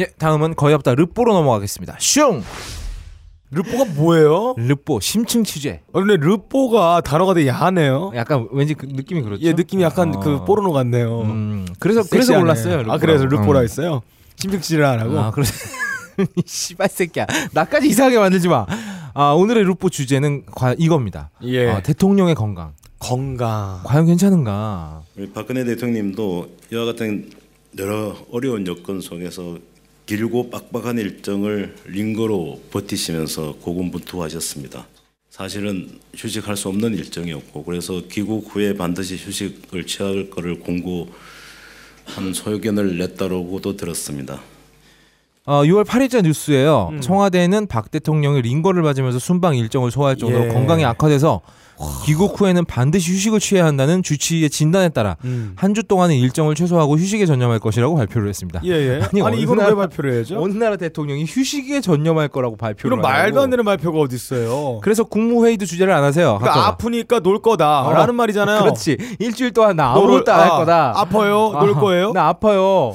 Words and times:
예, 0.00 0.06
다음은 0.18 0.54
거의 0.56 0.74
없다 0.74 0.94
르뽀로 0.94 1.32
넘어가겠습니다. 1.34 1.96
슝! 1.98 2.42
르뽀가 3.50 3.84
뭐예요? 3.94 4.54
르뽀 4.58 4.98
심층 5.00 5.44
취재. 5.44 5.80
어, 5.92 6.00
근데 6.00 6.16
르뽀가 6.16 7.00
단어가 7.00 7.32
되게 7.32 7.48
야하네요. 7.48 8.12
약간 8.16 8.48
왠지 8.50 8.74
그 8.74 8.86
느낌이 8.86 9.22
그렇죠. 9.22 9.42
예, 9.44 9.52
느낌이 9.52 9.82
약간 9.82 10.14
어. 10.14 10.20
그 10.20 10.44
포르노 10.44 10.72
같네요. 10.72 11.20
음, 11.20 11.66
그래서 11.78 12.00
그래서 12.02 12.16
섹시하네. 12.32 12.38
몰랐어요. 12.42 12.74
아, 12.74 12.78
르뽀라고. 12.78 13.00
그래서 13.00 13.24
르뽀라 13.26 13.60
음. 13.60 13.64
했어요. 13.64 14.02
심층치를 14.36 14.84
안 14.84 14.98
하고. 15.00 15.18
아, 15.18 15.30
그래서 15.30 15.52
이 16.34 16.42
씨발 16.44 16.88
새끼야. 16.88 17.26
나까지 17.52 17.88
이상하게 17.88 18.18
만들지 18.18 18.48
마. 18.48 18.66
아, 19.14 19.30
오늘의 19.32 19.64
르뽀 19.64 19.88
주제는 19.88 20.44
과, 20.46 20.74
이겁니다. 20.76 21.30
예. 21.44 21.68
아, 21.70 21.80
대통령의 21.80 22.34
건강. 22.34 22.72
건강. 22.98 23.80
과연 23.84 24.06
괜찮은가? 24.06 25.02
박근혜 25.34 25.64
대통령님도 25.64 26.48
이와 26.72 26.84
같은 26.86 27.30
여러 27.78 28.16
어려운 28.32 28.66
여건 28.66 29.00
속에서 29.00 29.56
길고 30.06 30.50
빡빡한 30.50 30.98
일정을 30.98 31.74
링거로 31.86 32.60
버티시면서 32.70 33.56
고군분투하셨습니다. 33.60 34.86
사실은 35.28 35.98
휴식할 36.14 36.56
수 36.56 36.68
없는 36.68 36.94
일정이었고 36.94 37.64
그래서 37.64 38.00
귀국 38.10 38.54
후에 38.54 38.74
반드시 38.74 39.16
휴식을 39.16 39.84
취할 39.86 40.30
것을 40.30 40.60
공고한 40.60 42.32
소견을 42.32 42.96
냈다고도 42.98 43.76
들었습니다. 43.76 44.40
어, 45.44 45.62
6월 45.64 45.84
8일자 45.84 46.22
뉴스에요. 46.22 46.90
음. 46.92 47.00
청와대는 47.00 47.66
박 47.66 47.90
대통령이 47.90 48.42
링거를 48.42 48.82
맞으면서 48.82 49.18
순방 49.18 49.56
일정을 49.56 49.90
소화할 49.90 50.16
정도로 50.16 50.46
예. 50.46 50.48
건강이 50.48 50.84
악화돼서 50.84 51.40
귀국 52.04 52.40
후에는 52.40 52.64
반드시 52.64 53.12
휴식을 53.12 53.38
취해야 53.40 53.66
한다는 53.66 54.02
주치의의 54.02 54.50
진단에 54.50 54.88
따라 54.88 55.16
음. 55.24 55.52
한주 55.56 55.82
동안은 55.84 56.14
일정을 56.14 56.54
최소화하고 56.54 56.96
휴식에 56.96 57.26
전념할 57.26 57.58
것이라고 57.58 57.96
발표를 57.96 58.28
했습니다. 58.28 58.60
예, 58.64 58.70
예. 58.70 59.00
아니, 59.12 59.22
아니, 59.22 59.40
이건 59.42 59.58
왜 59.58 59.74
발표를 59.74 60.14
해야죠? 60.14 60.40
어느 60.40 60.52
나라 60.54 60.76
대통령이 60.76 61.24
휴식에 61.28 61.80
전념할 61.80 62.28
거라고 62.28 62.56
발표를 62.56 62.96
이런 62.98 63.02
말도 63.02 63.40
안. 63.42 63.50
되는 63.50 63.64
발표가 63.64 63.98
어디 64.00 64.16
있어요? 64.16 64.80
그래서 64.82 65.04
국무회의도 65.04 65.66
주제를 65.66 65.92
안 65.92 66.02
하세요. 66.04 66.38
그러니까. 66.38 66.66
아프니까 66.68 67.20
놀 67.20 67.42
거다라는 67.42 68.14
말이잖아요. 68.14 68.60
그렇지. 68.62 68.96
일주일 69.18 69.52
동안 69.52 69.76
나 69.76 69.92
아무것도 69.92 70.32
안할 70.32 70.48
아, 70.48 70.56
거다. 70.58 70.92
아파요? 70.96 71.52
놀 71.60 71.70
아, 71.70 71.80
거예요? 71.80 72.12
나 72.12 72.28
아파요. 72.28 72.94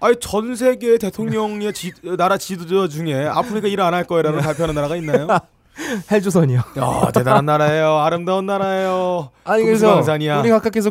아니 0.00 0.16
전 0.20 0.56
세계 0.56 0.98
대통령의 0.98 1.72
지, 1.72 1.92
나라 2.16 2.36
지도자 2.36 2.88
중에 2.92 3.26
아프니까 3.26 3.68
일 3.68 3.80
안 3.80 3.94
할 3.94 4.04
거예라는 4.04 4.40
발표하는 4.40 4.74
나라가 4.74 4.96
있나요? 4.96 5.28
헬조선이요. 6.10 6.58
야 6.78 7.10
대단한 7.12 7.46
나라예요. 7.46 7.96
아름다운 7.98 8.46
나라예요. 8.46 9.30
아니 9.44 9.64
그래서 9.64 9.86
금수강산이야. 9.86 10.40
우리 10.40 10.50
각각께서 10.50 10.90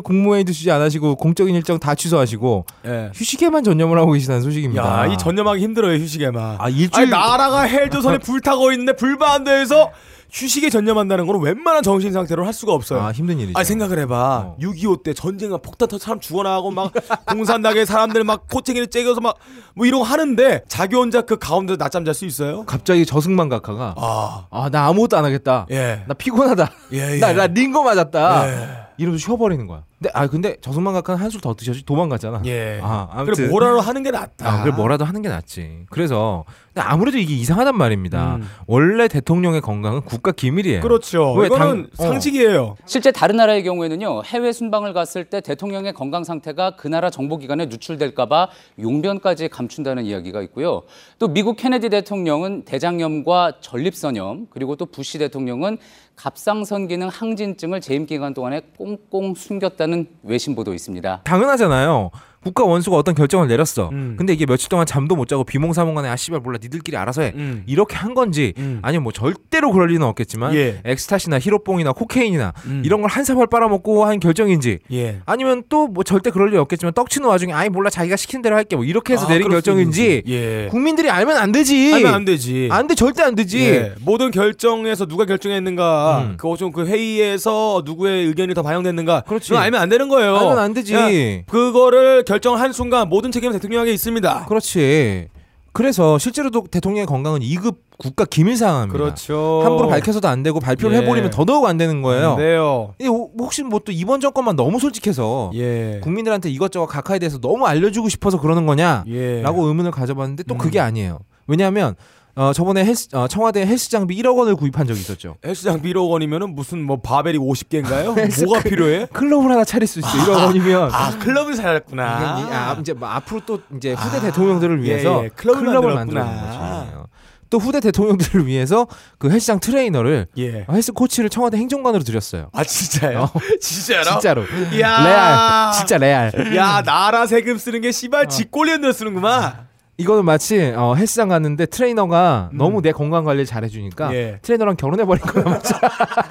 주지 0.52 0.70
안 0.70 0.80
하시고 0.80 1.16
공적인 1.16 1.54
일정 1.54 1.78
다 1.78 1.94
취소하시고 1.94 2.66
예. 2.86 3.10
휴식에만 3.14 3.62
전념을 3.64 3.98
하고 3.98 4.12
계시다는 4.12 4.42
소식입니다. 4.42 4.82
야, 5.02 5.06
이 5.06 5.16
전념하기 5.16 5.62
힘들어요, 5.62 5.94
휴식에만. 5.98 6.56
아, 6.58 6.68
일주일- 6.68 6.94
아니, 7.02 7.10
나라가 7.10 7.62
헬조선에 7.62 8.18
불타고 8.18 8.72
있는데 8.72 8.94
불반대에서 8.94 9.90
휴식에 10.32 10.70
전념한다는 10.70 11.26
거는 11.26 11.40
웬만한 11.42 11.82
정신 11.82 12.10
상태로 12.12 12.46
할 12.46 12.54
수가 12.54 12.72
없어요. 12.72 13.02
아 13.02 13.12
힘든 13.12 13.38
일이죠. 13.38 13.58
아 13.58 13.62
생각을 13.64 13.98
해봐. 14.00 14.38
어. 14.38 14.56
6.25 14.60 15.02
때 15.02 15.12
전쟁 15.12 15.50
막 15.50 15.60
폭탄 15.60 15.88
터 15.88 15.98
사람 15.98 16.20
죽어나가고 16.20 16.70
막 16.70 16.90
공산당의 17.28 17.84
사람들 17.86 18.24
막 18.24 18.48
코챙이를 18.48 18.86
째겨서 18.88 19.20
막 19.20 19.34
뭐 19.74 19.86
이런 19.86 20.00
거 20.00 20.06
하는데 20.06 20.62
자기 20.68 20.96
혼자 20.96 21.22
그 21.22 21.38
가운데 21.38 21.76
낮잠 21.76 22.04
잘 22.04 22.12
수 22.14 22.26
있어요? 22.26 22.64
갑자기 22.66 23.06
저승만 23.06 23.48
각하가 23.48 23.94
아, 23.96 24.46
아 24.50 24.68
나 24.70 24.86
아무것도 24.86 25.16
안 25.16 25.24
하겠다. 25.24 25.66
예. 25.70 26.02
나 26.06 26.12
피곤하다. 26.14 26.70
예, 26.92 27.12
예. 27.16 27.18
나, 27.18 27.32
나 27.32 27.46
링거 27.46 27.82
맞았다. 27.82 28.48
예. 28.48 28.68
이러면서 28.98 29.24
쉬어버리는 29.24 29.66
거야. 29.66 29.82
근데 30.02 30.10
아 30.14 30.26
근데 30.26 30.56
저승만 30.60 30.94
각하는 30.94 31.20
한술 31.22 31.40
더 31.40 31.54
드셔지 31.54 31.86
도망갔잖아. 31.86 32.42
예. 32.46 32.80
아 32.82 33.06
아무튼 33.12 33.34
그래 33.34 33.48
뭐라도 33.48 33.78
하는 33.80 34.02
게 34.02 34.10
낫다. 34.10 34.50
아, 34.52 34.62
그래 34.64 34.74
뭐라도 34.74 35.04
하는 35.04 35.22
게 35.22 35.28
낫지. 35.28 35.84
그래서 35.90 36.44
근데 36.74 36.80
아무래도 36.80 37.18
이게 37.18 37.34
이상하단 37.34 37.76
말입니다. 37.76 38.36
음. 38.36 38.48
원래 38.66 39.06
대통령의 39.06 39.60
건강은 39.60 40.00
국가 40.00 40.32
기밀이에요. 40.32 40.80
그렇죠. 40.80 41.34
왜 41.34 41.46
이거는 41.46 41.88
당- 41.96 42.08
어. 42.08 42.10
상식이에요. 42.10 42.74
실제 42.84 43.12
다른 43.12 43.36
나라의 43.36 43.62
경우에는요 43.62 44.24
해외 44.24 44.50
순방을 44.50 44.92
갔을 44.92 45.24
때 45.24 45.40
대통령의 45.40 45.92
건강 45.92 46.24
상태가 46.24 46.74
그 46.74 46.88
나라 46.88 47.08
정보기관에 47.08 47.66
누출될까 47.66 48.26
봐 48.26 48.48
용변까지 48.80 49.50
감춘다는 49.50 50.04
이야기가 50.04 50.42
있고요. 50.42 50.82
또 51.20 51.28
미국 51.28 51.56
케네디 51.56 51.90
대통령은 51.90 52.64
대장염과 52.64 53.58
전립선염 53.60 54.48
그리고 54.50 54.74
또 54.74 54.86
부시 54.86 55.18
대통령은 55.18 55.78
갑상선 56.16 56.88
기능 56.88 57.08
항진증을 57.08 57.80
재임 57.80 58.06
기간 58.06 58.34
동안에 58.34 58.62
꽁꽁 58.76 59.34
숨겼다는 59.34 59.91
외신 60.22 60.54
보도 60.54 60.74
있습니다. 60.74 61.22
당연하잖아요. 61.24 62.10
국가 62.42 62.64
원수가 62.64 62.96
어떤 62.96 63.14
결정을 63.14 63.46
내렸어. 63.48 63.90
음. 63.92 64.14
근데 64.18 64.32
이게 64.32 64.46
며칠 64.46 64.68
동안 64.68 64.84
잠도 64.86 65.14
못 65.16 65.28
자고 65.28 65.44
비몽사몽간에 65.44 66.08
아 66.08 66.16
씨발 66.16 66.40
몰라 66.40 66.58
니들끼리 66.60 66.96
알아서 66.96 67.22
해. 67.22 67.32
음. 67.36 67.62
이렇게 67.66 67.94
한 67.96 68.14
건지 68.14 68.52
음. 68.58 68.80
아니면 68.82 69.04
뭐 69.04 69.12
절대로 69.12 69.70
그럴 69.72 69.88
리는 69.88 70.02
없겠지만 70.06 70.54
예. 70.54 70.80
엑스타시나 70.84 71.38
히로뽕이나 71.38 71.92
코케인이나 71.92 72.52
음. 72.66 72.82
이런 72.84 73.00
걸 73.00 73.12
한 73.12 73.24
사발 73.24 73.46
빨아먹고 73.46 74.04
한 74.06 74.18
결정인지 74.20 74.78
예. 74.92 75.20
아니면 75.26 75.62
또 75.68 75.86
뭐 75.86 76.02
절대 76.04 76.30
그럴 76.30 76.50
리 76.50 76.56
없겠지만 76.56 76.94
떡치는 76.94 77.28
와중에 77.28 77.52
아이 77.52 77.68
몰라 77.68 77.90
자기가 77.90 78.16
시킨 78.16 78.40
대로 78.40 78.56
할게 78.56 78.74
뭐 78.76 78.84
이렇게 78.84 79.12
해서 79.12 79.26
아, 79.26 79.28
내린 79.28 79.48
결정인지. 79.50 80.22
예. 80.26 80.68
국민들이 80.70 81.10
알면 81.10 81.36
안 81.36 81.52
되지. 81.52 81.92
하면 81.92 82.14
안 82.14 82.24
되지. 82.24 82.68
안 82.70 82.86
돼, 82.86 82.94
절대 82.94 83.22
안 83.22 83.34
되지. 83.34 83.58
예. 83.60 83.92
모든 84.00 84.30
결정에서 84.30 85.04
누가 85.06 85.24
결정했는가, 85.26 86.18
음. 86.30 86.36
그거 86.38 86.56
좀 86.56 86.72
그 86.72 86.86
회의에서 86.86 87.82
누구의 87.84 88.26
의견이 88.28 88.54
더 88.54 88.62
반영됐는가, 88.62 89.22
그렇지. 89.28 89.54
알면 89.54 89.80
안 89.80 89.88
되는 89.90 90.08
거예요. 90.08 90.36
알면 90.36 90.58
안 90.58 90.72
되지. 90.72 90.94
야, 90.94 91.08
그거를 91.46 92.24
결정한 92.32 92.72
순간 92.72 93.10
모든 93.10 93.30
책임은 93.30 93.52
대통령에게 93.52 93.92
있습니다. 93.92 94.46
그렇지. 94.46 95.28
그래서 95.72 96.16
실제로도 96.16 96.64
대통령의 96.70 97.04
건강은 97.04 97.40
2급 97.40 97.76
국가 97.98 98.24
기밀 98.24 98.56
사항입니다. 98.56 98.92
그렇죠. 98.98 99.60
함부로 99.62 99.88
밝혀서도 99.90 100.26
안 100.28 100.42
되고 100.42 100.58
발표를 100.58 100.96
예. 100.96 101.00
해버리면 101.02 101.30
더더욱 101.30 101.66
안 101.66 101.76
되는 101.76 102.00
거예요. 102.00 102.36
네요. 102.36 102.94
혹시 103.38 103.62
뭐 103.62 103.80
또 103.84 103.92
이번 103.92 104.20
정권만 104.20 104.56
너무 104.56 104.78
솔직해서 104.78 105.50
예. 105.54 106.00
국민들한테 106.02 106.48
이것저것 106.48 106.86
각하에 106.86 107.18
대해서 107.18 107.38
너무 107.38 107.66
알려주고 107.66 108.08
싶어서 108.08 108.40
그러는 108.40 108.64
거냐라고 108.64 109.08
예. 109.10 109.42
의문을 109.44 109.90
가져봤는데 109.90 110.44
또 110.44 110.54
음. 110.54 110.58
그게 110.58 110.80
아니에요. 110.80 111.18
왜냐하면 111.46 111.96
어, 112.34 112.52
저번에 112.54 112.84
헬스, 112.84 113.08
어, 113.12 113.28
청와대 113.28 113.66
헬스 113.66 113.90
장비 113.90 114.16
1억 114.22 114.36
원을 114.38 114.56
구입한 114.56 114.86
적이 114.86 115.00
있었죠. 115.00 115.36
헬스장 115.44 115.82
1억 115.82 116.08
원이면은 116.10 116.54
무슨 116.54 116.82
뭐 116.82 117.00
바벨이 117.00 117.36
50개인가요? 117.38 118.14
뭐가 118.46 118.62
필요해? 118.62 119.08
클럽을 119.12 119.50
하나 119.50 119.64
차릴 119.64 119.86
수 119.86 119.98
있어. 119.98 120.08
1억 120.08 120.46
원이면. 120.46 120.90
아, 120.92 121.18
클럽을 121.18 121.54
살았구나. 121.54 122.04
아, 122.04 122.76
이제 122.80 122.94
뭐 122.94 123.08
앞으로 123.08 123.42
또 123.44 123.60
이제 123.76 123.92
후대 123.92 124.20
대통령들을 124.20 124.82
위해서 124.82 125.20
예, 125.20 125.24
예. 125.24 125.28
클럽을 125.28 125.64
클럽을 125.66 125.94
만들었구나. 125.94 126.36
만들어 126.36 126.84
거죠. 126.86 127.06
또 127.50 127.58
후대 127.58 127.80
대통령들을 127.80 128.46
위해서 128.46 128.86
그 129.18 129.30
헬스장 129.30 129.60
트레이너를 129.60 130.26
예. 130.38 130.64
헬스 130.72 130.92
코치를 130.92 131.28
청와대 131.28 131.58
행정관으로 131.58 132.02
들였어요. 132.02 132.48
아, 132.54 132.64
진짜요? 132.64 133.28
진짜로? 133.60 134.04
진짜로. 134.04 134.42
야. 134.80 135.04
레알. 135.04 135.72
진짜 135.74 135.98
레알. 135.98 136.56
야, 136.56 136.82
나라 136.82 137.26
세금 137.26 137.58
쓰는 137.58 137.82
게 137.82 137.92
씨발 137.92 138.30
쥐꼬리 138.30 138.70
흔들어 138.70 138.94
쓰는구만. 138.94 139.70
이거는 139.98 140.24
마치 140.24 140.72
어, 140.74 140.94
헬스장 140.94 141.28
갔는데 141.28 141.66
트레이너가 141.66 142.50
너무 142.54 142.80
내 142.82 142.92
건강 142.92 143.24
관리를 143.24 143.44
잘해주니까 143.46 144.08
음. 144.08 144.14
예. 144.14 144.38
트레이너랑 144.42 144.76
결혼해버린 144.76 145.22
거야. 145.22 145.44
맞죠? 145.44 145.74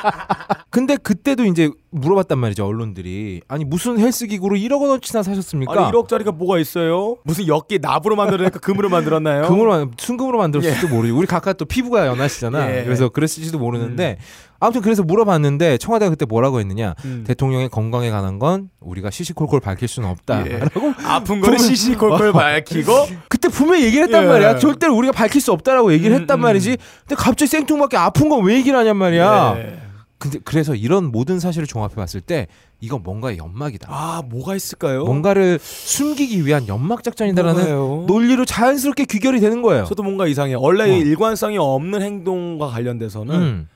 근데 0.72 0.96
그때도 0.96 1.46
이제 1.46 1.70
물어봤단 1.92 2.40
말이죠 2.40 2.66
언론들이 2.66 3.42
아니 3.50 3.66
무슨 3.66 4.00
헬스 4.00 4.26
기구로 4.26 4.56
1억 4.56 4.82
원어치나 4.82 5.22
사셨습니까? 5.22 5.74
아니 5.74 5.92
1억짜리가 5.92 6.34
뭐가 6.34 6.60
있어요? 6.60 7.18
무슨 7.24 7.46
역기 7.48 7.80
납으로 7.82 8.16
만들었나 8.16 8.60
금으로 8.60 8.90
만들었나요? 8.90 9.48
금으로 9.48 9.70
만- 9.72 9.92
순금으로 9.98 10.38
만들었을지도 10.38 10.88
모르지. 10.88 11.12
우리 11.12 11.28
각하 11.28 11.58
또 11.58 11.66
피부가 11.66 12.08
연하시잖아. 12.08 12.78
예. 12.78 12.84
그래서 12.84 13.10
그랬을지도 13.10 13.60
모르는데 13.60 14.18
아무튼 14.62 14.82
그래서 14.82 15.04
물어봤는데 15.04 15.78
청와대가 15.80 16.12
그때 16.12 16.26
뭐라고 16.26 16.60
했느냐? 16.60 16.94
음. 17.04 17.24
대통령의 17.28 17.68
건강에 17.70 18.10
관한 18.12 18.40
건 18.40 18.70
우리가 18.80 19.10
시시콜콜 19.10 19.60
밝힐 19.60 19.88
수는 19.88 20.08
없다. 20.08 20.46
예. 20.50 20.60
라고 20.60 20.94
아픈 21.04 21.42
거를 21.42 21.58
시시콜콜 21.60 22.32
밝히고 22.32 22.92
그때 23.28 23.50
분명히 23.50 23.84
얘기를 23.86 24.06
했단 24.06 24.24
예. 24.24 24.28
말이야. 24.28 24.60
절대로 24.60 24.96
우리가 24.96 25.12
밝힐 25.12 25.42
수 25.42 25.52
없다라고 25.52 25.92
얘기를 25.94 26.16
음, 26.16 26.22
했단 26.22 26.40
음. 26.40 26.42
말이지. 26.44 26.78
근데 27.08 27.16
갑자기 27.16 27.50
생뚱맞게 27.50 27.98
아픈 27.98 28.30
건 28.30 28.42
왜 28.46 28.56
얘기를 28.56 28.78
하냔 28.80 28.96
말이야. 28.98 29.56
예. 29.58 29.78
근데 30.20 30.38
그래서 30.46 30.76
이런 30.76 31.12
모든 31.12 31.40
사실을 31.40 31.66
종합해 31.66 31.96
봤을 31.96 32.22
때 32.22 32.46
이건 32.80 33.02
뭔가의 33.02 33.40
연막이다. 33.40 33.88
아 33.92 34.22
뭐가 34.30 34.56
있을까요? 34.56 35.04
뭔가를 35.04 35.58
숨기기 35.62 36.46
위한 36.46 36.68
연막 36.68 37.04
작전이다라는 37.04 37.76
뭔가요? 37.76 38.06
논리로 38.08 38.46
자연스럽게 38.46 39.06
귀결이 39.06 39.40
되는 39.40 39.64
거예요. 39.64 39.86
저도 39.86 40.04
뭔가 40.04 40.28
이상해. 40.28 40.54
원래 40.54 40.84
어. 40.84 40.88
일관성이 40.88 41.58
없는 41.58 42.04
행동과 42.04 42.68
관련돼서는 42.68 43.36
음. 43.36 43.68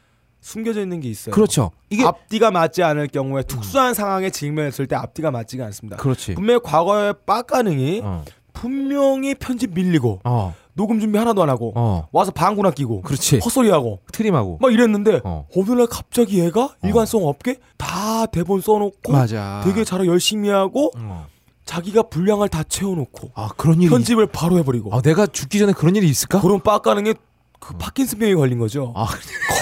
숨겨져 0.46 0.82
있는 0.82 1.00
게 1.00 1.10
있어요. 1.10 1.34
그렇죠. 1.34 1.72
이게 1.90 2.06
앞뒤가 2.06 2.52
맞지 2.52 2.84
않을 2.84 3.08
경우에 3.08 3.42
특수한 3.42 3.96
상황에 3.96 4.30
직면했을 4.30 4.86
때 4.86 4.96
앞뒤가 4.96 5.32
맞지가 5.32 5.66
않습니다. 5.66 5.98
그렇지. 5.98 6.36
분명히 6.36 6.60
과거의 6.64 7.16
빡가능이 7.26 8.02
어. 8.04 8.24
분명히 8.54 9.34
편집 9.34 9.74
밀리고 9.74 10.20
어. 10.24 10.54
녹음 10.76 11.00
준비 11.00 11.18
하나도 11.18 11.42
안 11.42 11.50
하고 11.50 11.74
어. 11.76 12.08
와서 12.12 12.30
방구나 12.32 12.70
끼고 12.70 13.02
그렇지. 13.02 13.40
헛소리하고 13.40 14.02
트림하고. 14.12 14.60
막 14.62 14.72
이랬는데 14.72 15.22
어. 15.24 15.48
오늘날 15.56 15.88
갑자기 15.88 16.40
얘가 16.40 16.76
일관성 16.84 17.26
없게 17.28 17.58
다 17.76 18.28
대본 18.28 18.62
써놓고 18.62 19.12
맞아. 19.12 19.62
되게 19.66 19.84
잘 19.84 20.06
열심히 20.06 20.50
하고 20.50 20.92
어. 20.96 21.26
자기가 21.66 22.04
분량을 22.04 22.50
다 22.50 22.62
채워놓고 22.62 23.32
아 23.34 23.50
그런 23.58 23.82
일이. 23.82 23.90
편집을 23.90 24.28
바로 24.28 24.60
해버리고 24.60 24.94
아 24.94 25.02
내가 25.02 25.26
죽기 25.26 25.58
전에 25.58 25.74
그런 25.74 25.96
일이 25.96 26.08
있을까? 26.08 26.40
그런 26.40 26.60
빡가는 26.62 27.04
게 27.04 27.16
그 27.60 27.76
파킨슨병에 27.78 28.36
걸린 28.36 28.60
거죠. 28.60 28.94
아 28.96 29.08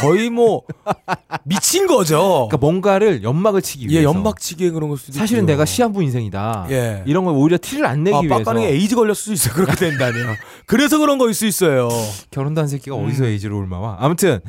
거의 0.02 0.30
뭐 0.30 0.64
미친 1.46 1.88
거죠. 1.88 2.48
그러니까 2.50 2.58
뭔가를 2.58 3.24
연막을 3.24 3.62
치기 3.62 3.86
예, 3.86 4.00
위해서. 4.00 4.10
연막 4.10 4.40
치기에 4.40 4.72
그런 4.72 4.90
걸 4.90 4.98
수도 4.98 5.14
사실은 5.14 5.44
있고요. 5.44 5.54
내가 5.54 5.66
시한부 5.66 6.04
인생이다. 6.04 6.68
예. 6.72 7.04
이런 7.06 7.26
걸 7.26 7.36
오히려 7.36 7.58
티를 7.62 7.86
안 7.86 8.04
내기 8.04 8.16
아, 8.16 8.20
위해서 8.20 8.36
빡가는 8.38 8.62
게 8.62 8.70
에이즈 8.70 8.96
걸렸을 8.96 9.16
수 9.16 9.34
있어요. 9.34 9.54
그렇게 9.54 9.76
된다면. 9.76 10.36
그래서 10.66 10.98
그런 10.98 11.18
거일 11.18 11.34
수 11.34 11.46
있어요. 11.46 11.90
결혼도 12.32 12.62
한 12.62 12.68
새끼가 12.68 12.96
음. 12.96 13.06
어디서 13.06 13.26
에이즈로 13.26 13.58
옮아와. 13.58 13.98
아무튼 14.00 14.40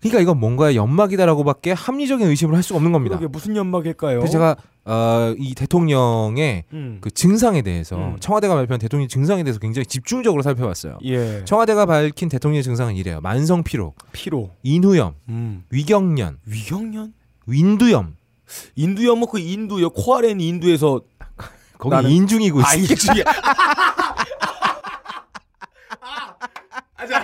그러니까 0.00 0.20
이건 0.20 0.40
뭔가의 0.40 0.76
연막이다라고밖에 0.76 1.72
합리적인 1.72 2.26
의심을 2.26 2.56
할 2.56 2.62
수가 2.62 2.76
없는 2.76 2.92
겁니다. 2.92 3.16
그게 3.16 3.28
무슨 3.28 3.54
연막일까요? 3.56 4.26
제가 4.26 4.56
어, 4.84 5.32
이 5.38 5.54
대통령의 5.54 6.64
음. 6.72 6.98
그 7.00 7.10
증상에 7.10 7.62
대해서 7.62 7.96
음. 7.96 8.16
청와대가 8.18 8.54
발표한 8.54 8.80
대통령 8.80 9.06
증상에 9.08 9.44
대해서 9.44 9.60
굉장히 9.60 9.86
집중적으로 9.86 10.42
살펴봤어요. 10.42 10.98
예. 11.04 11.44
청와대가 11.44 11.86
밝힌 11.86 12.28
대통령의 12.28 12.62
증상은 12.64 12.96
이래요. 12.96 13.20
만성 13.20 13.62
피로, 13.62 13.94
피로. 14.12 14.50
인후염, 14.64 15.14
음. 15.28 15.62
위경련, 15.70 16.38
위경련? 16.46 17.12
인두염. 17.46 18.16
인두염 18.76 19.18
뭐그 19.20 19.38
인두요. 19.38 19.90
있는 20.28 20.40
인두에서 20.40 21.00
거기 21.78 21.94
나는- 21.96 22.10
인중이고 22.10 22.60
아 22.62 22.74
있어. 22.74 22.94
이 22.94 22.96
중에. 27.06 27.16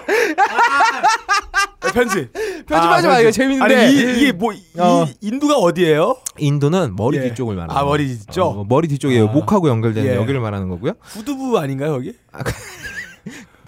아, 1.81 1.93
편집. 1.93 2.33
편집하지 2.67 3.07
아, 3.07 3.11
마. 3.11 3.21
이거. 3.21 3.31
재밌는데. 3.31 3.77
아니 3.77 3.93
이, 3.95 4.17
이게 4.17 4.33
뭐 4.33 4.53
이, 4.53 4.63
어. 4.79 5.07
인두가 5.21 5.57
어디예요? 5.57 6.17
인도는 6.39 6.97
머리 6.97 7.19
예. 7.19 7.23
뒤쪽을 7.29 7.55
말하는 7.57 7.71
아, 7.75 7.81
거예요. 7.81 7.87
머리 7.91 8.09
뒤쪽? 8.09 8.43
어, 8.59 8.65
머리 8.69 8.89
뒤쪽이에요. 8.89 9.29
아. 9.29 9.33
목하고 9.33 9.69
연결되는 9.69 10.11
예. 10.13 10.17
여기를 10.17 10.41
말하는 10.41 10.69
거고요. 10.69 10.93
후두부 11.01 11.59
아닌가요 11.59 11.93
거기? 11.93 12.15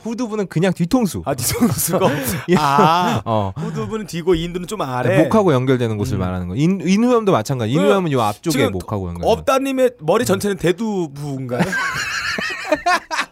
후두부는 0.02 0.46
그냥 0.46 0.72
뒤통수. 0.72 1.22
아 1.26 1.34
뒤통수가. 1.34 2.10
예. 2.48 2.56
아 2.58 3.20
어. 3.26 3.52
후두부는 3.56 4.06
뒤고 4.06 4.34
인두는 4.34 4.66
좀 4.66 4.80
아래. 4.80 5.22
목하고 5.24 5.52
연결되는 5.52 5.98
곳을 5.98 6.16
음. 6.16 6.20
말하는 6.20 6.48
거. 6.48 6.56
인, 6.56 6.80
인후염도 6.82 7.32
마찬가지. 7.32 7.72
인후염은 7.72 8.10
요 8.12 8.22
앞쪽에 8.22 8.68
목하고 8.68 9.08
연결. 9.08 9.28
업다님의 9.30 9.92
머리 10.00 10.24
전체는 10.24 10.56
대두부인가요? 10.56 11.60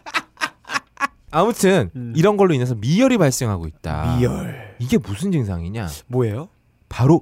아무튼 1.31 1.91
음. 1.95 2.13
이런 2.15 2.37
걸로 2.37 2.53
인해서 2.53 2.75
미열이 2.75 3.17
발생하고 3.17 3.67
있다. 3.67 4.17
미열. 4.17 4.75
이게 4.79 4.97
무슨 4.97 5.31
증상이냐? 5.31 5.87
뭐예요? 6.07 6.49
바로 6.87 7.21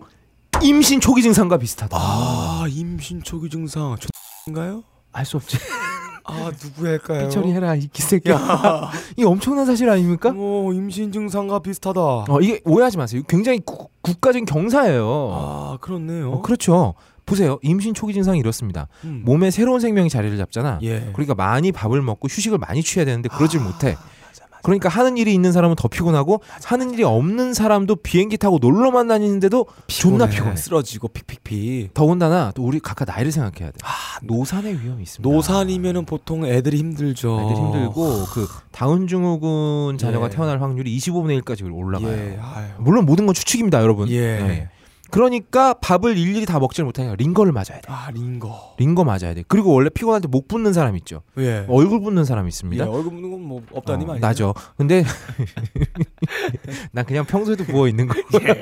임신 0.61 0.99
초기 0.99 1.21
증상과 1.21 1.57
비슷하다. 1.57 1.97
아 1.99 2.65
임신 2.69 3.21
초기 3.21 3.49
증상. 3.49 3.95
인가요? 4.47 4.83
알 5.11 5.25
수 5.25 5.37
없지. 5.37 5.57
아 6.23 6.51
누구일까요? 6.63 7.29
처리해라 7.29 7.75
이 7.75 7.87
기새끼야. 7.87 8.33
야, 8.35 8.91
이 9.17 9.23
엄청난 9.23 9.65
사실 9.65 9.89
아닙니까? 9.89 10.33
어, 10.35 10.71
임신 10.73 11.11
증상과 11.11 11.59
비슷하다. 11.59 11.99
어 12.01 12.39
이게 12.41 12.61
오해하지 12.65 12.97
마세요. 12.97 13.21
굉장히 13.27 13.59
구- 13.59 13.89
국가적인 14.01 14.45
경사예요. 14.45 15.31
아 15.33 15.77
그렇네요. 15.81 16.31
어, 16.31 16.41
그렇죠. 16.41 16.93
보세요. 17.27 17.59
임신 17.61 17.93
초기 17.93 18.13
증상이 18.13 18.39
이렇습니다. 18.39 18.87
음. 19.03 19.21
몸에 19.25 19.51
새로운 19.51 19.79
생명이 19.79 20.09
자리를 20.09 20.35
잡잖아. 20.37 20.79
예. 20.81 21.11
그러니까 21.13 21.35
많이 21.35 21.71
밥을 21.71 22.01
먹고 22.01 22.27
휴식을 22.29 22.57
많이 22.57 22.81
취해야 22.81 23.05
되는데 23.05 23.27
그러질 23.29 23.59
아, 23.59 23.63
못해. 23.63 23.89
맞아, 23.95 24.45
맞아. 24.49 24.59
그러니까 24.63 24.87
하는 24.89 25.17
일이 25.17 25.33
있는 25.33 25.51
사람은 25.51 25.75
더 25.75 25.89
피곤하고 25.89 26.41
하는 26.63 26.91
일이 26.93 27.03
없는 27.03 27.53
사람도 27.53 27.97
비행기 27.97 28.37
타고 28.37 28.59
놀러만 28.61 29.09
다니는데도 29.09 29.65
존나 29.87 30.27
피곤해. 30.27 30.55
쓰러지고 30.55 31.09
픽픽픽. 31.09 31.93
더군다나 31.93 32.51
또 32.55 32.63
우리 32.63 32.79
각각 32.79 33.05
나이를 33.05 33.33
생각해야 33.33 33.71
돼. 33.71 33.77
노산의 34.23 34.81
위험이 34.81 35.03
있습니다. 35.03 35.29
노산이면은 35.29 36.05
보통 36.05 36.45
애들이 36.45 36.77
힘들죠. 36.77 37.41
애들 37.41 37.55
힘들고 37.55 38.23
그 38.33 38.47
다운 38.71 39.05
증후군 39.07 39.97
자녀가 39.97 40.27
예. 40.27 40.29
태어날 40.29 40.61
확률이 40.61 40.97
25분의 40.97 41.41
1까지 41.41 41.69
올라가요. 41.71 42.09
예. 42.17 42.39
물론 42.77 43.05
모든 43.05 43.25
건 43.25 43.35
추측입니다, 43.35 43.81
여러분. 43.81 44.09
예. 44.09 44.69
네. 45.07 45.11
그러니까 45.11 45.73
밥을 45.75 46.17
일일이 46.17 46.45
다 46.45 46.59
먹지를 46.59 46.85
못하니까 46.85 47.15
링거를 47.15 47.51
맞아야 47.51 47.81
돼. 47.81 47.81
아 47.87 48.11
링거. 48.11 48.75
링거 48.77 49.03
맞아야 49.03 49.33
돼. 49.33 49.43
그리고 49.47 49.73
원래 49.73 49.89
피곤할 49.89 50.21
때 50.21 50.27
목 50.27 50.47
붓는 50.47 50.73
사람 50.73 50.95
있죠. 50.97 51.21
예. 51.37 51.65
얼굴 51.69 52.01
붓는 52.01 52.25
사람 52.25 52.45
예. 52.45 52.49
있습니다. 52.49 52.83
얼굴 52.89 53.13
묻는 53.13 53.31
건 53.31 53.37
뭐 53.47 53.61
없다님 53.71 54.09
어, 54.09 54.13
아니에요? 54.13 54.25
나죠. 54.27 54.53
근데 54.77 55.03
난 56.91 57.05
그냥 57.05 57.25
평소에도 57.25 57.63
부어 57.65 57.87
있는 57.87 58.07
거. 58.07 58.15
예. 58.41 58.61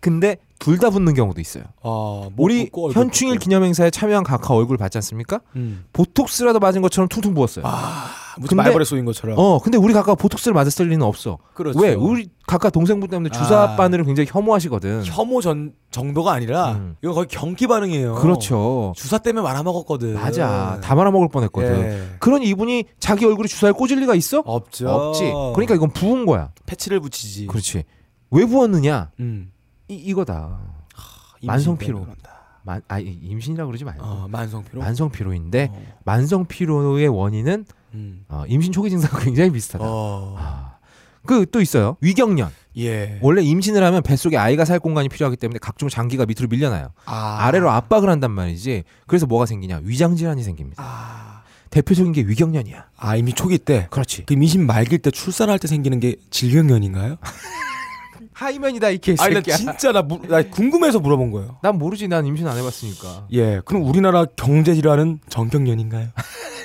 근데 0.00 0.36
둘 0.58 0.78
다 0.78 0.90
붓는 0.90 1.14
경우도 1.14 1.40
있어요. 1.40 1.64
아, 1.82 2.28
목 2.34 2.44
우리 2.44 2.68
현충일 2.92 3.34
붓고. 3.34 3.44
기념 3.44 3.62
행사에 3.64 3.90
참여한 3.90 4.24
각하 4.24 4.54
얼굴 4.54 4.76
봤지 4.76 4.98
않습니까? 4.98 5.40
음. 5.56 5.84
보톡스라도 5.92 6.58
맞은 6.58 6.82
것처럼 6.82 7.08
퉁퉁 7.08 7.34
부었어요. 7.34 7.64
아, 7.66 8.06
무슨 8.38 8.56
근데- 8.56 8.62
말벌에 8.64 8.84
쏘인 8.84 9.04
것처럼. 9.04 9.38
어, 9.38 9.58
근데 9.58 9.76
우리 9.78 9.92
각하 9.92 10.14
보톡스를 10.14 10.54
맞았을 10.54 10.86
리는 10.88 11.02
없어. 11.04 11.38
그렇죠. 11.54 11.78
왜? 11.78 11.94
우리 11.94 12.28
각하 12.46 12.70
동생분 12.70 13.08
때문에 13.10 13.30
주사 13.30 13.62
아. 13.72 13.76
바늘을 13.76 14.04
굉장히 14.04 14.28
혐오하시거든. 14.32 15.04
혐오 15.04 15.40
전 15.40 15.72
정도가 15.90 16.32
아니라 16.32 16.72
음. 16.72 16.96
이거 17.02 17.12
거의 17.14 17.26
경기 17.28 17.66
반응이에요. 17.66 18.14
그렇죠. 18.16 18.92
주사 18.96 19.18
때문에 19.18 19.42
말아먹었거든. 19.42 20.14
맞아. 20.14 20.78
다 20.82 20.94
말아먹을 20.94 21.28
뻔했거든. 21.28 21.80
예. 21.82 22.16
그러니 22.20 22.46
이분이 22.48 22.84
자기 22.98 23.24
얼굴에 23.26 23.46
주사를 23.48 23.72
꽂을 23.74 23.98
리가 24.00 24.14
있어? 24.14 24.42
없죠. 24.44 24.88
없지. 24.88 25.24
그러니까 25.54 25.74
이건 25.74 25.90
부은 25.90 26.24
거야. 26.26 26.50
패치를 26.66 27.00
붙이지. 27.00 27.46
그렇지. 27.48 27.84
왜 28.30 28.44
부었느냐? 28.46 29.10
음. 29.20 29.50
이, 29.88 29.94
이거다. 29.94 30.58
임신 31.40 31.46
만성 31.46 31.78
때문에 31.78 31.86
피로. 31.86 32.00
그런다. 32.04 32.38
만, 32.64 32.82
아, 32.88 32.98
이- 32.98 33.18
임신이라 33.22 33.64
그러지 33.64 33.84
말고. 33.84 34.04
어, 34.04 34.26
만성 34.28 34.62
피로. 34.64 34.80
만성 34.82 35.10
피로인데 35.10 35.70
어. 35.72 35.82
만성 36.04 36.44
피로의 36.44 37.08
원인은 37.08 37.64
음. 37.94 38.24
어, 38.28 38.44
임신 38.48 38.72
초기 38.72 38.90
증상과 38.90 39.20
굉장히 39.20 39.50
비슷하다. 39.50 39.84
어. 39.86 40.36
아. 40.38 40.78
그또 41.26 41.60
있어요. 41.60 41.96
위경련. 42.00 42.50
예. 42.78 43.18
원래 43.22 43.42
임신을 43.42 43.82
하면 43.82 44.02
뱃속에 44.02 44.36
아이가 44.36 44.64
살 44.64 44.78
공간이 44.78 45.08
필요하기 45.08 45.36
때문에 45.36 45.58
각종 45.60 45.88
장기가 45.88 46.24
밑으로 46.26 46.48
밀려나요. 46.48 46.92
아. 47.04 47.38
아래로 47.40 47.70
압박을 47.70 48.08
한단 48.08 48.30
말이지. 48.30 48.84
그래서 49.06 49.26
뭐가 49.26 49.46
생기냐? 49.46 49.80
위장 49.82 50.16
질환이 50.16 50.42
생깁니다. 50.42 50.82
아. 50.82 51.42
대표적인 51.70 52.12
게 52.12 52.22
위경련이야. 52.22 52.86
아, 52.96 53.16
이미 53.16 53.34
초기 53.34 53.58
때. 53.58 53.88
그렇지. 53.90 54.24
그 54.24 54.34
임신 54.34 54.66
말기일 54.66 55.02
때 55.02 55.10
출산할 55.10 55.58
때 55.58 55.68
생기는 55.68 56.00
게 56.00 56.16
질경련인가요? 56.30 57.16
하이면이다 58.32 58.90
이 58.90 59.00
아니 59.18 59.34
나. 59.34 59.40
진짜 59.40 59.90
나, 59.90 60.00
무, 60.00 60.20
나 60.28 60.42
궁금해서 60.42 61.00
물어본 61.00 61.32
거예요. 61.32 61.58
난 61.60 61.76
모르지. 61.76 62.06
난 62.06 62.24
임신 62.24 62.46
안 62.46 62.56
해봤으니까. 62.56 63.26
예, 63.32 63.60
그럼 63.64 63.84
우리나라 63.84 64.24
경제 64.36 64.74
질환은 64.74 65.18
정경련인가요? 65.28 66.08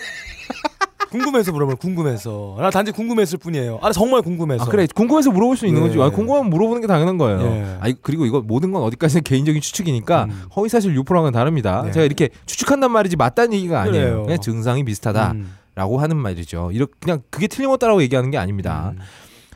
궁금해서 1.14 1.52
물어본 1.52 1.78
궁금해서. 1.78 2.56
나 2.58 2.72
단지 2.72 2.92
궁금했을 2.92 3.38
뿐이에요. 3.38 3.78
아, 3.84 3.88
나 3.88 3.94
정말 3.94 4.24
궁금해서. 4.24 4.64
아 4.64 4.68
그래 4.68 4.88
궁금해서 4.96 5.30
물어볼 5.30 5.56
수 5.56 5.68
있는 5.68 5.84
예. 5.84 5.88
거지. 5.88 6.02
아, 6.02 6.10
궁금하면 6.10 6.50
물어보는 6.50 6.82
게 6.82 6.88
당연한 6.88 7.20
거예요. 7.20 7.42
예. 7.42 7.78
아니 7.80 7.94
그리고 8.02 8.26
이거 8.26 8.42
모든 8.42 8.72
건 8.72 8.82
어디까지나 8.82 9.22
개인적인 9.22 9.62
추측이니까 9.62 10.24
음. 10.26 10.44
허위 10.56 10.70
사실 10.70 10.96
유포랑은 10.96 11.32
다릅니다. 11.32 11.84
네. 11.86 11.92
제가 11.92 12.04
이렇게 12.06 12.30
추측한단 12.48 12.92
말이지 12.92 13.16
맞다는 13.16 13.54
얘기가 13.54 13.82
아니에요. 13.82 14.06
그래요. 14.06 14.24
그냥 14.24 14.42
증상이 14.42 14.84
비슷하다라고 14.86 15.36
음. 15.36 16.00
하는 16.00 16.18
말이죠. 16.18 16.72
이렇게 16.74 16.94
그냥 17.00 17.22
그게 17.30 17.48
틀림없다라고 17.48 18.02
얘기하는 18.02 18.32
게 18.32 18.40
아닙니다. 18.40 18.94
음. 18.96 19.00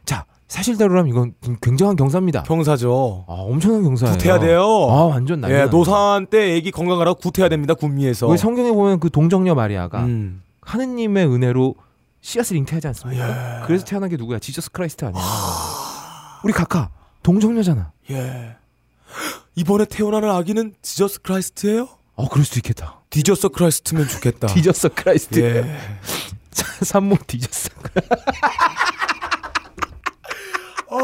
자 0.06 0.26
사실대로라면 0.48 1.10
이건 1.10 1.34
굉장한 1.60 1.96
경사입니다. 1.96 2.44
경사죠. 2.44 3.26
아 3.28 3.34
엄청난 3.34 3.82
경사예요. 3.82 4.16
굿해야 4.16 4.40
돼요. 4.40 4.62
아 4.62 5.06
완전 5.06 5.42
난리 5.42 5.56
예. 5.56 5.66
노산 5.66 6.28
때 6.28 6.56
애기 6.56 6.70
건강하라고 6.70 7.20
굿해야 7.20 7.50
됩니다. 7.50 7.74
군미에서. 7.74 8.28
왜 8.28 8.38
성경에 8.38 8.72
보면 8.72 9.00
그 9.00 9.10
동정녀 9.10 9.56
마리아가 9.56 10.04
음. 10.04 10.44
하느님의 10.68 11.26
은혜로 11.28 11.76
씨앗을 12.22 12.58
잉태하지 12.58 12.88
않습니까? 12.88 13.62
예. 13.62 13.66
그래서 13.66 13.86
태어난 13.86 14.10
게 14.10 14.18
누구야? 14.18 14.38
Jesus 14.40 14.72
Christ 14.72 15.06
아니야? 15.06 15.22
우리 16.44 16.52
각하 16.52 16.90
동정녀잖아. 17.24 17.94
예. 18.12 18.58
이번에 19.56 19.86
태어나는 19.86 20.30
아기는 20.30 20.76
Jesus 20.82 21.22
Christ예요? 21.22 21.88
어 22.16 22.28
그럴 22.28 22.44
수도 22.44 22.60
있겠다. 22.60 23.00
Jesus 23.10 23.50
Christ면 23.50 24.08
좋겠다. 24.10 24.48
Jesus 24.54 24.90
Christ. 24.90 25.40
예. 25.40 25.78
산모 26.84 27.18
Jesus. 27.28 27.70
아, 30.90 30.96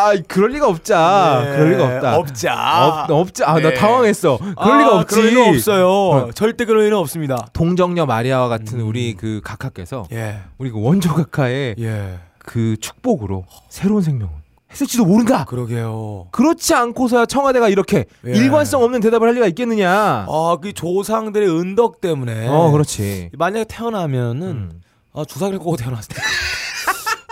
아 0.00 0.14
그럴 0.26 0.50
리가 0.50 0.66
없자. 0.66 1.42
예. 1.44 1.56
그럴 1.56 1.70
리가 1.72 1.84
없다. 1.84 2.16
없자. 2.16 3.06
없, 3.08 3.10
없자. 3.10 3.50
아, 3.50 3.60
나 3.60 3.68
네. 3.70 3.74
당황했어. 3.74 4.38
그럴 4.38 4.54
아, 4.56 4.78
리가 4.78 4.98
없지. 5.00 5.14
그럴 5.14 5.28
리가 5.30 5.48
없어요. 5.50 5.88
어. 5.88 6.30
절대 6.32 6.64
그럴 6.64 6.84
리는 6.84 6.96
없습니다. 6.96 7.46
동정녀 7.52 8.06
마리아와 8.06 8.48
같은 8.48 8.80
음. 8.80 8.88
우리 8.88 9.14
그 9.14 9.40
각하께서 9.44 10.06
예. 10.12 10.40
우리 10.58 10.70
그 10.70 10.80
원조 10.80 11.12
각하의 11.12 11.76
예. 11.78 12.18
그 12.38 12.76
축복으로 12.80 13.44
새로운 13.68 14.02
생명을 14.02 14.32
했을지도 14.72 15.04
모른다. 15.04 15.44
그러게요. 15.44 16.28
그렇지 16.30 16.74
않고서야 16.74 17.26
청와대가 17.26 17.68
이렇게 17.68 18.06
예. 18.26 18.30
일관성 18.32 18.82
없는 18.82 19.00
대답을 19.00 19.28
할 19.28 19.34
리가 19.34 19.46
있겠느냐. 19.48 19.90
아, 20.28 20.56
그 20.62 20.72
조상들의 20.72 21.48
은덕 21.48 22.00
때문에. 22.00 22.48
어, 22.48 22.70
그렇지. 22.70 23.30
만약에 23.36 23.64
태어나면은 23.68 24.48
음. 24.48 24.80
아, 25.12 25.24
주사기를 25.24 25.58
꼬고 25.58 25.76
태어났을 25.76 26.14
때 26.14 26.22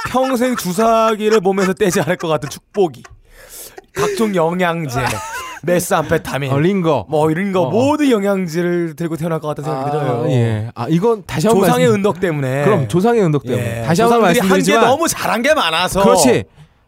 평생 0.08 0.56
주사기를 0.56 1.40
몸에서 1.40 1.72
떼지 1.74 2.00
않을 2.00 2.16
것 2.16 2.28
같은 2.28 2.48
축복이. 2.48 3.02
각종 3.94 4.34
영양제, 4.34 5.00
메스암페타민, 5.62 6.52
어, 6.52 6.58
링거. 6.58 7.06
뭐 7.08 7.30
이런 7.30 7.52
거 7.52 7.62
어. 7.62 7.70
모든 7.70 8.10
영양제를 8.10 8.94
들고 8.96 9.16
태어날 9.16 9.40
것 9.40 9.48
같은 9.48 9.64
생각이 9.64 9.90
들어요. 9.90 10.22
아, 10.24 10.30
예. 10.30 10.70
아 10.74 10.86
이건 10.88 11.24
다시 11.26 11.46
한번 11.48 11.66
조상의 11.66 11.86
말씀- 11.86 11.94
은덕 11.98 12.20
때문에. 12.20 12.64
그럼 12.64 12.88
조상의 12.88 13.22
은덕 13.22 13.42
때문에 13.44 13.80
예. 13.80 13.82
다시 13.82 14.02
한번 14.02 14.18
조상들이 14.20 14.38
한게 14.38 14.40
말씀드리지만 14.40 14.84
너무 14.84 15.08
잘한 15.08 15.42
게 15.42 15.54
많아서. 15.54 16.02
그렇지. 16.02 16.44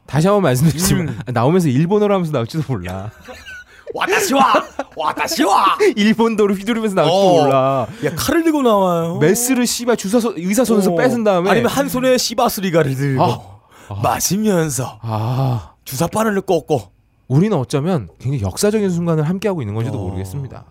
다시 0.06 0.26
한번 0.28 0.42
말씀드리지만 0.44 1.08
음. 1.08 1.18
나오면서 1.26 1.68
일본어로 1.68 2.14
하면서 2.14 2.32
나올지도 2.32 2.62
몰라. 2.68 3.10
와다시와, 3.94 4.64
와다시와. 4.96 5.78
일본도로 5.96 6.54
휘두르면서 6.54 6.94
나올지도 6.94 7.16
어. 7.40 7.42
몰라. 7.42 7.86
야 8.04 8.14
칼을 8.14 8.44
들고 8.44 8.62
나와요. 8.62 9.16
메스를 9.18 9.66
씨발 9.66 9.96
주사 9.96 10.20
소 10.20 10.32
의사 10.36 10.64
손에서 10.64 10.92
어. 10.92 10.96
뺏은 10.96 11.24
다음에 11.24 11.50
아니면 11.50 11.70
한 11.70 11.88
손에 11.88 12.16
시바스리가를 12.18 12.94
들고 12.94 13.22
아. 13.22 13.94
마시면서 14.02 14.98
아 15.02 15.72
주사 15.84 16.06
바늘을 16.06 16.42
꽂고. 16.42 16.92
우리는 17.28 17.56
어쩌면 17.56 18.08
굉장히 18.18 18.42
역사적인 18.42 18.90
순간을 18.90 19.22
함께하고 19.28 19.62
있는 19.62 19.74
건지도 19.74 19.98
어. 20.00 20.02
모르겠습니다. 20.08 20.64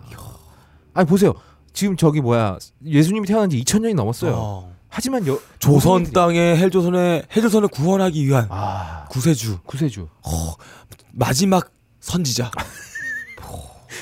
아니 0.93 1.07
보세요. 1.07 1.33
지금 1.71 1.95
저기 1.95 2.19
뭐야 2.19 2.57
예수님이 2.85 3.25
태어난 3.27 3.49
지 3.49 3.61
2000년이 3.63 3.95
넘었어요. 3.95 4.33
어. 4.35 4.75
하지만 4.89 5.25
여, 5.27 5.38
조선 5.59 6.03
조선인들이- 6.03 6.13
땅에 6.13 6.57
헬조선의 6.57 7.23
헬조선을 7.33 7.67
구원하기 7.69 8.25
위한 8.25 8.47
아 8.49 9.05
구세주 9.09 9.59
구세주 9.65 10.07
마지막 11.13 11.71
선지자 12.01 12.49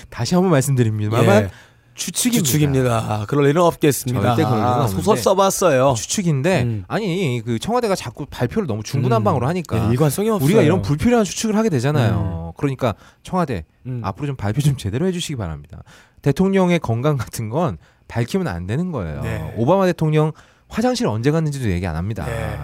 다시 0.09 0.35
한번 0.35 0.51
말씀드립니다만 0.51 1.43
예. 1.43 1.49
추측입니다. 1.97 2.45
추측입니다. 2.45 3.25
그럴 3.27 3.47
일은 3.47 3.61
없겠습니다. 3.63 4.21
절대 4.21 4.43
그럴 4.43 4.57
일은 4.57 4.63
아, 4.67 4.83
없는데. 4.83 4.95
소설 4.95 5.17
써봤어요. 5.17 5.95
추측인데 5.97 6.63
음. 6.63 6.83
아니 6.87 7.41
그 7.43 7.57
청와대가 7.57 7.95
자꾸 7.95 8.25
발표를 8.27 8.67
너무 8.67 8.83
중구난방으로 8.83 9.47
하니까 9.47 9.87
예, 9.87 9.91
일관성이 9.91 10.29
없어요. 10.29 10.45
우리가 10.45 10.61
이런 10.61 10.81
불필요한 10.83 11.25
추측을 11.25 11.55
하게 11.55 11.69
되잖아요. 11.69 12.53
그러니까 12.57 12.93
청와대 13.23 13.65
음. 13.87 14.01
앞으로 14.03 14.27
좀 14.27 14.35
발표 14.35 14.61
좀 14.61 14.77
제대로 14.77 15.07
해주시기 15.07 15.35
바랍니다. 15.37 15.83
대통령의 16.21 16.79
건강 16.79 17.17
같은 17.17 17.49
건 17.49 17.77
밝히면 18.07 18.47
안 18.47 18.67
되는 18.67 18.91
거예요. 18.91 19.21
네. 19.21 19.53
오바마 19.57 19.85
대통령 19.87 20.31
화장실 20.69 21.07
언제 21.07 21.31
갔는지도 21.31 21.69
얘기 21.71 21.87
안 21.87 21.95
합니다. 21.95 22.25
네. 22.25 22.57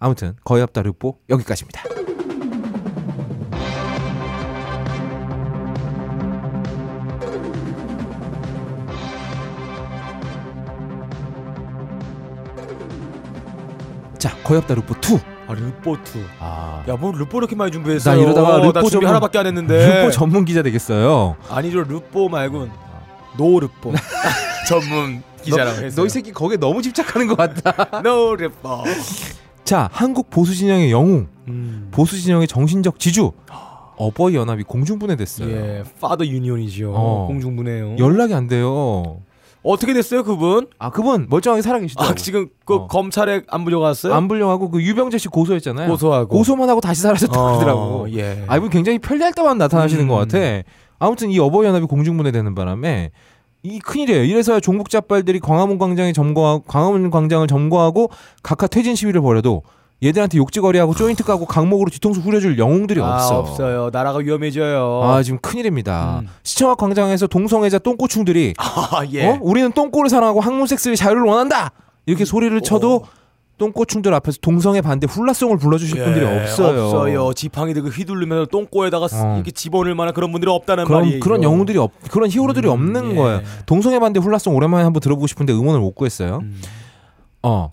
아무튼 0.00 0.34
거의 0.44 0.62
없다 0.64 0.82
르뽀 0.82 1.18
여기까지입니다. 1.30 2.01
자, 14.22 14.36
거의 14.44 14.58
없다 14.60 14.74
르뽀 14.76 14.94
2. 14.94 15.18
아, 15.48 15.52
르포트. 15.54 16.24
아, 16.38 16.84
야, 16.88 16.94
뭐 16.94 17.10
르포 17.10 17.38
이렇게 17.38 17.56
많이 17.56 17.72
준비했어? 17.72 18.10
나 18.10 18.16
이러다가 18.16 18.58
르포 18.58 18.72
나 18.72 18.80
준비 18.82 18.90
전문- 18.92 19.08
하나밖에 19.08 19.38
안 19.38 19.46
했는데. 19.48 20.02
르뽀 20.02 20.10
전문 20.12 20.44
기자 20.44 20.62
되겠어요. 20.62 21.34
아니죠, 21.50 21.82
르포 21.82 22.28
말곤 22.28 22.70
no 23.36 23.58
르포 23.58 23.92
전문 24.68 25.24
기자라고 25.42 25.76
했어요. 25.82 25.96
너 25.96 26.06
이 26.06 26.08
새끼 26.08 26.30
거기에 26.32 26.56
너무 26.58 26.80
집착하는 26.82 27.26
것 27.26 27.36
같다. 27.36 28.00
no 28.06 28.36
르포. 28.36 28.84
자, 29.64 29.88
한국 29.92 30.30
보수 30.30 30.54
진영의 30.54 30.92
영웅, 30.92 31.26
음. 31.48 31.88
보수 31.90 32.16
진영의 32.20 32.46
정신적 32.46 33.00
지주, 33.00 33.32
어버이 33.96 34.36
연합이 34.36 34.62
공중분해됐어요. 34.62 35.50
예, 35.50 35.82
파더 36.00 36.24
유니온이죠. 36.24 36.92
어. 36.94 37.26
공중분해요. 37.26 37.96
연락이 37.98 38.34
안 38.34 38.46
돼요. 38.46 39.18
어떻게 39.62 39.92
됐어요, 39.94 40.24
그분? 40.24 40.66
아, 40.78 40.90
그분 40.90 41.26
멀쩡하게 41.28 41.62
살아계시더라고. 41.62 42.12
아, 42.12 42.14
지금 42.14 42.48
그 42.64 42.74
어. 42.74 42.86
검찰에 42.88 43.42
안 43.48 43.64
불려갔어요? 43.64 44.12
안 44.12 44.28
불려하고 44.28 44.70
그 44.70 44.82
유병재 44.82 45.18
씨 45.18 45.28
고소했잖아요. 45.28 45.88
고소하고. 45.88 46.36
고소만 46.36 46.68
하고 46.68 46.80
다시 46.80 47.02
사라졌다고 47.02 47.40
어, 47.40 47.54
하더라고. 47.54 48.12
예. 48.12 48.44
아, 48.48 48.56
이분 48.56 48.70
굉장히 48.70 48.98
편리할 48.98 49.32
때만 49.32 49.58
나타나시는 49.58 50.04
음. 50.04 50.08
것 50.08 50.16
같아. 50.16 50.38
아무튼 50.98 51.30
이 51.30 51.38
어버이 51.38 51.66
연합이 51.66 51.86
공중분해되는 51.86 52.54
바람에 52.54 53.10
이 53.64 53.78
큰일이에요. 53.78 54.24
이래서야 54.24 54.60
종북 54.60 54.90
잡발들이 54.90 55.38
광화문 55.38 55.78
광장에 55.78 56.12
점거하고 56.12 56.64
광화문 56.66 57.10
광장을 57.10 57.46
점거하고 57.46 58.10
각하 58.42 58.66
퇴진 58.66 58.96
시위를 58.96 59.20
벌여도 59.20 59.62
얘들한테 60.02 60.38
욕지거리하고 60.38 60.94
조인트 60.94 61.22
까고 61.24 61.46
강목으로 61.46 61.88
뒤통수 61.90 62.20
후려줄 62.20 62.58
영웅들이 62.58 63.00
아, 63.00 63.14
없어. 63.14 63.38
없어요. 63.38 63.90
나라가 63.92 64.18
위험해져요. 64.18 65.00
아 65.04 65.22
지금 65.22 65.38
큰일입니다. 65.40 66.20
음. 66.22 66.28
시청 66.42 66.70
앞 66.70 66.78
광장에서 66.78 67.26
동성애자 67.28 67.78
똥꼬충들이 67.78 68.54
아, 68.58 69.04
예. 69.12 69.28
어? 69.28 69.38
우리는 69.40 69.70
똥꼬를 69.72 70.10
사랑하고 70.10 70.40
학문 70.40 70.66
섹스의 70.66 70.96
자유를 70.96 71.22
원한다. 71.22 71.70
이렇게 72.06 72.24
소리를 72.24 72.60
쳐도 72.62 73.04
똥꼬충들 73.58 74.12
앞에서 74.14 74.38
동성애 74.42 74.80
반대 74.80 75.06
훌라송을 75.06 75.56
불러주실 75.58 75.98
예, 76.00 76.04
분들이 76.04 76.24
없어요. 76.24 76.84
없어요. 76.86 77.32
지팡이 77.34 77.72
들고 77.74 77.90
휘둘르면서 77.90 78.46
똥꼬에다가 78.46 79.06
어. 79.12 79.34
이렇게 79.36 79.52
집어넣을 79.52 79.94
만한 79.94 80.14
그런 80.14 80.32
분들이 80.32 80.50
없다는 80.50 80.84
그런 80.84 81.02
말이에요. 81.02 81.20
그런 81.20 81.44
영웅들이 81.44 81.78
없 81.78 81.92
그런 82.10 82.28
히어로들이 82.28 82.66
음, 82.66 82.72
없는 82.72 83.12
예. 83.12 83.14
거예요. 83.14 83.42
동성애 83.66 84.00
반대 84.00 84.18
훌라송 84.18 84.56
오랜만에 84.56 84.82
한번 84.82 84.98
들어보고 85.00 85.28
싶은데 85.28 85.52
음원을 85.52 85.78
못 85.80 85.94
구했어요. 85.94 86.40
음. 86.42 86.60
어 87.44 87.72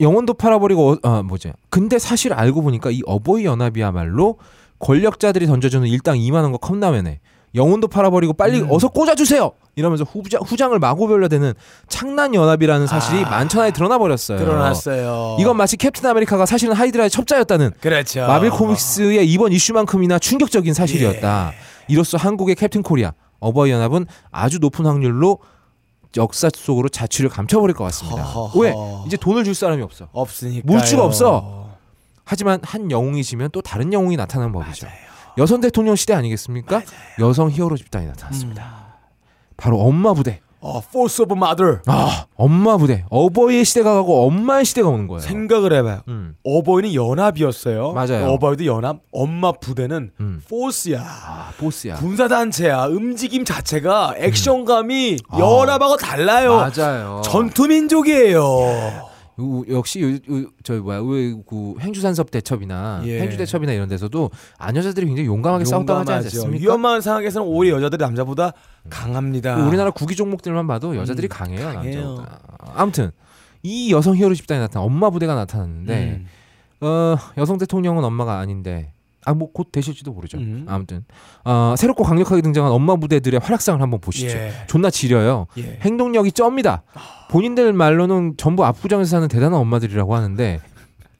영혼도 0.00 0.34
팔아버리고 0.34 0.92
어, 0.92 0.98
아 1.02 1.22
뭐지? 1.22 1.52
근데 1.70 1.98
사실 1.98 2.32
알고 2.32 2.62
보니까 2.62 2.90
이 2.90 3.02
어버이 3.06 3.44
연합이야말로 3.44 4.38
권력자들이 4.78 5.46
던져주는 5.46 5.86
일당 5.88 6.16
2만 6.18 6.42
원과 6.42 6.58
컵라면에 6.58 7.20
영혼도 7.54 7.88
팔아버리고 7.88 8.32
빨리 8.32 8.60
음. 8.60 8.68
어서 8.70 8.88
꽂아주세요. 8.88 9.52
이러면서 9.76 10.04
후장, 10.04 10.40
후장을 10.42 10.78
마구 10.78 11.06
벌려대는 11.06 11.54
창남 11.88 12.34
연합이라는 12.34 12.86
사실이 12.86 13.24
아. 13.24 13.30
만천하에 13.30 13.70
드러나 13.72 13.98
버렸어요. 13.98 14.38
드러났어요. 14.38 15.36
이건 15.38 15.56
마치 15.56 15.76
캡틴 15.76 16.06
아메리카가 16.06 16.46
사실은 16.46 16.74
하이드라의 16.74 17.10
첩자였다는 17.10 17.72
그렇죠. 17.80 18.26
마블 18.26 18.50
코믹스의 18.50 19.30
이번 19.30 19.52
이슈만큼이나 19.52 20.18
충격적인 20.18 20.74
사실이었다. 20.74 21.52
이로써 21.88 22.16
한국의 22.16 22.54
캡틴 22.54 22.82
코리아 22.82 23.12
어버이 23.40 23.70
연합은 23.70 24.06
아주 24.30 24.58
높은 24.58 24.86
확률로 24.86 25.38
역사 26.16 26.48
속으로 26.54 26.88
자취를 26.88 27.30
감춰버릴 27.30 27.74
것 27.74 27.84
같습니다. 27.84 28.22
허허허. 28.22 28.58
왜? 28.60 28.74
이제 29.06 29.16
돈을 29.16 29.44
줄 29.44 29.54
사람이 29.54 29.82
없어. 29.82 30.08
없으니까 30.12 30.62
물주가 30.64 31.04
없어. 31.04 31.70
하지만 32.24 32.60
한 32.62 32.90
영웅이 32.90 33.24
지면 33.24 33.50
또 33.52 33.60
다른 33.62 33.92
영웅이 33.92 34.16
나타나는 34.16 34.52
법이죠. 34.52 34.86
여성 35.38 35.60
대통령 35.60 35.96
시대 35.96 36.12
아니겠습니까? 36.14 36.82
여성 37.18 37.50
히어로 37.50 37.76
집단이 37.76 38.06
나타났습니다. 38.06 38.96
바로 39.56 39.80
엄마 39.80 40.12
부대. 40.12 40.40
어, 40.64 40.78
force 40.78 41.24
of 41.24 41.34
mother. 41.34 41.80
아, 41.86 42.26
엄마 42.36 42.76
부대. 42.76 43.04
어버이의 43.10 43.64
시대가 43.64 43.94
가고 43.94 44.26
엄마의 44.28 44.64
시대가 44.64 44.88
오는 44.88 45.08
거예요. 45.08 45.20
생각을 45.20 45.72
해봐요. 45.72 46.02
음. 46.06 46.36
어버이는 46.44 46.94
연합이었어요. 46.94 47.92
맞아요. 47.92 48.28
어버이도 48.30 48.64
연합. 48.66 48.98
엄마 49.10 49.50
부대는 49.50 50.12
음. 50.20 50.40
force야. 50.46 51.00
아, 51.04 51.50
보스야. 51.58 51.96
군사 51.96 52.28
단체야. 52.28 52.84
움직임 52.86 53.44
자체가 53.44 54.14
액션감이 54.18 55.18
아. 55.30 55.38
연합하고 55.38 55.96
달라요. 55.96 56.56
맞아요. 56.76 57.22
전투 57.24 57.66
민족이에요. 57.66 59.10
요- 59.40 59.64
역시 59.76 60.02
요, 60.02 60.10
요, 60.14 60.46
저 60.62 60.74
뭐야 60.74 61.00
왜그 61.00 61.76
행주산섭 61.80 62.30
대첩이나 62.30 63.02
예. 63.06 63.20
행주 63.20 63.36
대첩이나 63.38 63.72
이런 63.72 63.88
데서도 63.88 64.30
아녀자들이 64.58 65.06
굉장히 65.06 65.26
용감하게 65.26 65.64
싸웠다고 65.64 66.00
하지. 66.00 66.12
않습니까? 66.12 66.62
위험한 66.62 67.00
상황에서는 67.00 67.46
오히려 67.46 67.76
여자들이 67.76 67.98
남자보다 68.02 68.52
강합니다. 68.90 69.66
우리나라 69.66 69.90
구기 69.90 70.14
종목들만 70.16 70.66
봐도 70.66 70.96
여자들이 70.96 71.28
음, 71.28 71.30
강해요, 71.30 71.64
강해요. 71.72 72.26
아무튼 72.74 73.10
이 73.62 73.92
여성 73.92 74.16
히어로 74.16 74.34
집단이 74.34 74.60
나타나 74.60 74.84
엄마 74.84 75.08
부대가 75.10 75.34
나타났는데 75.34 76.24
음. 76.24 76.86
어, 76.86 77.16
여성 77.38 77.58
대통령은 77.58 78.04
엄마가 78.04 78.38
아닌데 78.38 78.92
아 79.24 79.32
뭐 79.34 79.52
곧 79.52 79.70
되실지도 79.72 80.12
모르죠. 80.12 80.38
음. 80.38 80.64
아무튼 80.68 81.04
어, 81.44 81.74
새롭고 81.76 82.04
강력하게 82.04 82.42
등장한 82.42 82.72
엄마 82.72 82.96
부대들의 82.96 83.40
활약상을 83.40 83.80
한번 83.80 84.00
보시죠. 84.00 84.36
예. 84.36 84.52
존나 84.66 84.90
지려요. 84.90 85.46
예. 85.58 85.78
행동력이 85.82 86.32
쩝니다. 86.32 86.82
본인들 87.30 87.72
말로는 87.72 88.34
전부 88.36 88.64
압구정에서 88.64 89.08
사는 89.10 89.28
대단한 89.28 89.60
엄마들이라고 89.60 90.14
하는데 90.14 90.60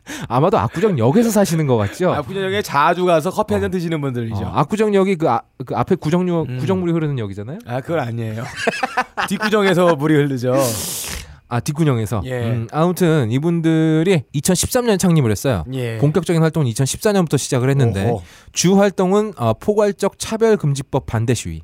아마도 0.29 0.59
압구정역에서 0.59 1.31
사시는 1.31 1.67
것 1.69 1.77
같죠. 1.77 2.13
압구정역에 2.13 2.63
자주 2.63 3.05
가서 3.05 3.31
커피 3.31 3.55
한잔 3.55 3.71
드시는 3.71 4.01
분들이죠. 4.01 4.37
어, 4.45 4.51
압구정역이 4.55 5.17
그, 5.17 5.31
아, 5.31 5.43
그 5.65 5.77
앞에 5.77 5.95
구정역 5.95 6.49
음. 6.49 6.59
구정물이 6.59 6.93
흐르는 6.93 7.19
역이잖아요. 7.21 7.59
아, 7.67 7.81
그건 7.81 8.01
아니에요. 8.01 8.43
뒷구정에서 9.29 9.95
물이 9.97 10.15
흐르죠. 10.15 10.55
아 11.53 11.61
뒷구녕에서. 11.61 12.23
예. 12.25 12.33
음, 12.45 12.67
아무튼 12.73 13.31
이분들이 13.31 14.23
2013년 14.35 14.99
창립을 14.99 15.31
했어요. 15.31 15.65
예. 15.75 15.99
본격적인 15.99 16.41
활동은 16.41 16.67
2014년부터 16.69 17.37
시작을 17.37 17.69
했는데 17.69 18.07
오호. 18.07 18.23
주 18.53 18.79
활동은 18.81 19.35
어, 19.37 19.53
포괄적 19.53 20.19
차별 20.19 20.57
금지법 20.57 21.05
반대 21.05 21.35
시위. 21.35 21.61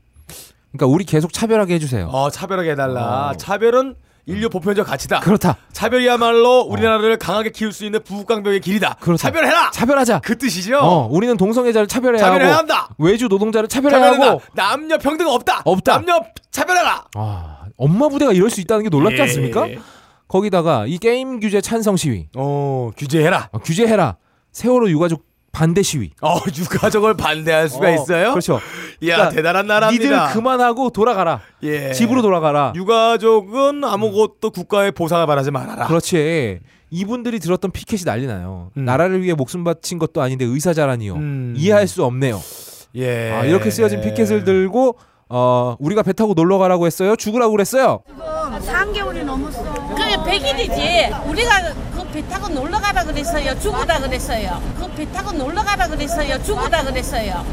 그러니까 0.73 0.95
우리 0.95 1.04
계속 1.07 1.33
차별하게 1.33 1.73
해주세요. 1.76 2.09
어, 2.09 2.28
차별하게 2.28 2.73
해달라. 2.73 3.30
어. 3.30 3.37
차별은 3.38 3.95
인류 4.26 4.50
보편적 4.50 4.87
가치다. 4.87 5.21
그렇다. 5.21 5.57
차별이야말로 5.73 6.61
우리나라를 6.68 7.16
강하게 7.16 7.49
키울 7.49 7.73
수 7.73 7.87
있는 7.87 8.02
부국강병의 8.04 8.61
길이다. 8.61 8.97
그렇다. 9.00 9.23
차별해라. 9.23 9.71
차별하자. 9.71 10.21
그 10.23 10.37
뜻이죠. 10.37 10.76
어, 10.80 11.09
우리는 11.11 11.35
동성애자를 11.38 11.88
차별해야 11.88 12.23
차별해야 12.23 12.49
하고 12.50 12.59
한다. 12.59 12.90
외주 12.99 13.26
노동자를 13.28 13.71
차별해야 13.71 14.02
차별해야 14.02 14.30
하고. 14.33 14.42
남녀 14.52 14.99
평등 14.99 15.28
없다. 15.28 15.62
없다. 15.64 15.95
남녀 15.95 16.21
차별해라. 16.50 17.07
아, 17.14 17.58
엄마 17.79 18.09
부대가 18.09 18.33
이럴 18.33 18.51
수 18.51 18.61
있다는 18.61 18.83
게 18.85 18.89
놀랍지 18.91 19.17
예. 19.17 19.23
않습니까? 19.23 19.67
거기다가 20.27 20.85
이 20.87 20.99
게임 20.99 21.41
규제 21.41 21.63
찬성 21.63 21.97
시위, 21.97 22.27
어, 22.37 22.91
규제해라. 22.97 23.49
어, 23.53 23.59
규제해라. 23.61 24.17
세월호 24.53 24.91
유가족 24.91 25.25
반대 25.53 25.83
시위. 25.83 26.11
어, 26.21 26.37
유가족을 26.57 27.15
반대할 27.17 27.69
수가 27.69 27.89
어, 27.89 27.95
있어요? 27.95 28.31
그렇죠. 28.33 28.61
야 29.07 29.31
대단한 29.31 29.67
나라입니다. 29.67 30.05
니들 30.05 30.35
그만하고 30.35 30.91
돌아가라. 30.91 31.41
예. 31.63 31.93
집으로 31.93 32.21
돌아가라. 32.21 32.75
유가족은 32.77 33.85
아무것도 33.85 34.51
국가의 34.51 34.93
보상을 34.93 35.27
바라지 35.27 35.51
말아라. 35.51 35.87
그렇지. 35.87 36.61
이분들이 36.91 37.39
들었던 37.39 37.71
피켓이 37.71 38.03
난리 38.05 38.27
나요. 38.27 38.71
음. 38.77 38.85
나라를 38.85 39.23
위해 39.23 39.35
목숨 39.35 39.65
바친 39.65 39.99
것도 39.99 40.21
아닌데 40.21 40.45
의사 40.45 40.75
자라니요. 40.75 41.15
음. 41.15 41.55
이해할 41.57 41.87
수 41.87 42.05
없네요. 42.05 42.41
예. 42.97 43.31
아, 43.31 43.45
이렇게 43.45 43.71
쓰여진 43.71 44.01
피켓을 44.01 44.45
들고 44.45 44.99
어, 45.31 45.77
우리가 45.79 46.03
배 46.03 46.13
타고 46.13 46.35
놀러 46.35 46.59
가라고 46.59 46.87
했어요. 46.87 47.17
죽으라고 47.17 47.53
그랬어요. 47.53 48.01
3개월이 48.19 49.25
넘었어. 49.25 49.63
그게 49.95 50.17
100일이지. 50.17 51.29
우리가 51.29 51.51
그 51.63 51.88
배 52.12 52.27
타고 52.29 52.49
놀러 52.49 52.79
가라 52.81 53.05
그랬어요. 53.05 53.59
죽으라 53.61 54.00
그랬어요. 54.00 54.61
그 54.79 54.88
배 54.99 55.07
타고 55.12 55.31
놀러 55.33 55.62
가라 55.62 55.87
그랬어요. 55.87 56.43
죽으라 56.43 56.83
그랬어요. 56.85 57.45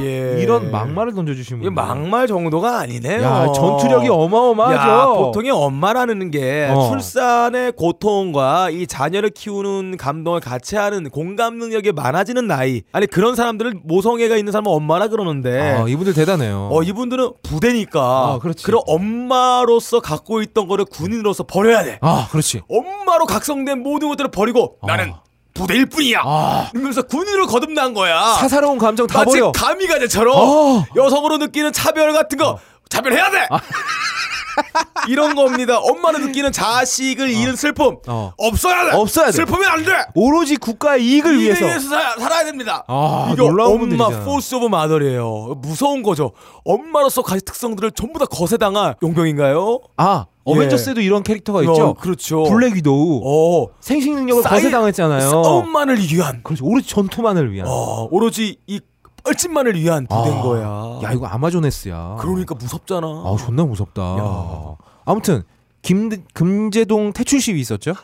예. 0.00 0.36
이런 0.42 0.70
막말을 0.72 1.14
던져주시면 1.14 1.62
이게 1.62 1.70
막말 1.70 2.26
정도가 2.26 2.80
아니네요. 2.80 3.22
야 3.22 3.46
전투력이 3.54 4.08
어마어마하죠. 4.08 4.90
야, 4.90 5.06
보통의 5.06 5.50
엄마라는 5.52 6.30
게 6.32 6.68
어. 6.72 6.88
출산의 6.90 7.72
고통과 7.72 8.70
이 8.70 8.86
자녀를 8.86 9.30
키우는 9.30 9.96
감동을 9.96 10.40
같이 10.40 10.74
하는 10.76 11.08
공감 11.10 11.58
능력이 11.58 11.92
많아지는 11.92 12.46
나이. 12.48 12.82
아니 12.92 13.06
그런 13.06 13.36
사람들을 13.36 13.74
모성애가 13.84 14.36
있는 14.36 14.50
사람은 14.52 14.70
엄마라 14.72 15.08
그러는데 15.08 15.72
아, 15.74 15.84
이분들 15.88 16.14
대단해요. 16.14 16.70
어 16.72 16.82
이분들은 16.82 17.30
부대니까 17.44 18.00
아, 18.00 18.38
그렇지. 18.40 18.68
런 18.70 18.80
엄마로서 18.86 20.00
갖고 20.00 20.42
있던 20.42 20.66
거를 20.66 20.84
군인으로서 20.84 21.44
버려야 21.44 21.84
돼. 21.84 21.98
아, 22.00 22.26
그렇지. 22.30 22.62
엄마로 22.68 23.26
각성된 23.26 23.82
모든 23.98 24.08
것들을 24.10 24.30
버리고 24.30 24.76
나는 24.86 25.12
부대일 25.54 25.86
뿐이야. 25.86 26.22
아. 26.24 26.70
이러면서 26.72 27.02
군인으로 27.02 27.48
거듭난 27.48 27.92
거야. 27.92 28.34
사사로운 28.38 28.78
감정 28.78 29.08
다 29.08 29.18
마치 29.24 29.40
버려. 29.40 29.50
가미가제처럼 29.52 30.34
어. 30.36 30.84
여성으로 30.94 31.38
느끼는 31.38 31.72
차별 31.72 32.12
같은 32.12 32.38
거 32.38 32.58
차별해야 32.88 33.30
돼. 33.32 33.48
이런 35.08 35.34
겁니다. 35.34 35.78
엄마는 35.78 36.26
느끼는 36.26 36.52
자식을 36.52 37.30
잃은 37.30 37.56
슬픔 37.56 37.96
어. 38.06 38.32
없어야 38.36 38.90
돼. 38.90 38.96
없어야 38.96 39.26
돼. 39.26 39.32
슬프면 39.32 39.64
안 39.68 39.84
돼. 39.84 39.92
오로지 40.14 40.56
국가의 40.56 41.04
이익을 41.04 41.40
위해서. 41.40 41.64
위해서 41.64 41.88
사- 41.88 42.16
살아야 42.18 42.44
됩니다. 42.44 42.84
아, 42.88 43.30
이게 43.32 43.42
놀라운 43.42 43.72
엄마 43.72 43.80
분들이잖아. 43.80 44.24
force 44.24 44.54
of 44.56 44.66
mother이에요. 44.66 45.56
무서운 45.62 46.02
거죠. 46.04 46.32
엄마로서 46.64 47.22
가진 47.22 47.40
특성들을 47.44 47.92
전부 47.92 48.18
다 48.18 48.26
거세당한 48.26 48.94
용병인가요? 49.02 49.80
아, 49.96 50.26
어벤져스에도 50.52 51.00
이런 51.00 51.22
캐릭터가 51.22 51.60
있죠. 51.62 51.88
어, 51.88 51.94
그렇죠. 51.94 52.44
블랙 52.44 52.74
위도우. 52.74 53.20
어, 53.24 53.68
생식 53.80 54.14
능력을 54.14 54.42
사이- 54.42 54.50
거세당했잖아요. 54.62 55.20
싸움만을 55.30 55.98
위한 55.98 56.42
그렇지. 56.42 56.62
오로지 56.64 56.88
전투만을 56.88 57.52
위한. 57.52 57.68
어, 57.68 58.08
오로지 58.10 58.58
이 58.66 58.80
뻘짓만을 59.24 59.74
위한 59.78 60.06
부대인 60.06 60.38
아, 60.38 60.42
거야. 60.42 61.00
야, 61.02 61.12
이거 61.12 61.26
아마존에스야. 61.26 62.16
그러니까 62.20 62.54
무섭잖아. 62.54 63.06
아, 63.06 63.36
존나 63.38 63.64
무섭다. 63.64 64.02
야. 64.02 64.76
아무튼 65.04 65.42
김 65.82 66.10
김재동 66.34 67.12
퇴출 67.12 67.40
시위 67.40 67.60
있었죠? 67.60 67.94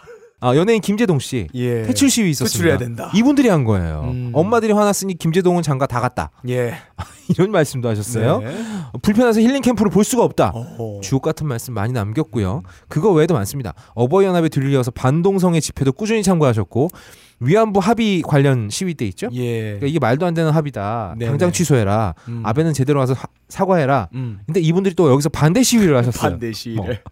아, 0.40 0.54
연예인 0.56 0.80
김재동 0.80 1.18
씨. 1.20 1.46
예. 1.54 1.82
퇴출 1.84 2.10
시위 2.10 2.30
있었습니다. 2.30 2.52
퇴출해야 2.52 2.78
된다. 2.78 3.10
이분들이 3.14 3.48
한 3.48 3.64
거예요. 3.64 4.10
음. 4.12 4.30
엄마들이 4.34 4.72
화났으니 4.72 5.14
김재동은 5.14 5.62
장가 5.62 5.86
다 5.86 6.00
갔다. 6.00 6.30
예. 6.48 6.74
이런 7.28 7.50
말씀도 7.50 7.88
하셨어요. 7.88 8.40
네. 8.40 8.54
불편해서 9.00 9.40
힐링 9.40 9.62
캠프를 9.62 9.90
볼 9.90 10.04
수가 10.04 10.22
없다. 10.24 10.50
어허. 10.50 11.00
주옥 11.00 11.22
같은 11.22 11.46
말씀 11.46 11.72
많이 11.72 11.92
남겼고요. 11.94 12.62
그거 12.88 13.10
외에도 13.12 13.32
많습니다. 13.32 13.72
어버이 13.94 14.26
연합에 14.26 14.50
들려서 14.50 14.90
반동성의 14.90 15.62
집회도 15.62 15.92
꾸준히 15.92 16.22
참가하셨고 16.22 16.90
위안부 17.40 17.80
합의 17.80 18.22
관련 18.22 18.70
시위 18.70 18.94
때 18.94 19.04
있죠. 19.06 19.28
예. 19.32 19.62
그러니까 19.78 19.86
이게 19.86 19.98
말도 19.98 20.24
안 20.26 20.34
되는 20.34 20.50
합의다. 20.50 21.14
네네. 21.18 21.30
당장 21.30 21.52
취소해라. 21.52 22.14
음. 22.28 22.42
아베는 22.44 22.72
제대로 22.72 23.00
와서 23.00 23.12
하- 23.12 23.26
사과해라. 23.48 24.08
음. 24.14 24.40
근데 24.46 24.60
이분들이 24.60 24.94
또 24.94 25.10
여기서 25.10 25.28
반대 25.28 25.62
시위를 25.62 25.96
하셨어요. 25.96 26.30
반대 26.32 26.52
시위를. 26.52 27.02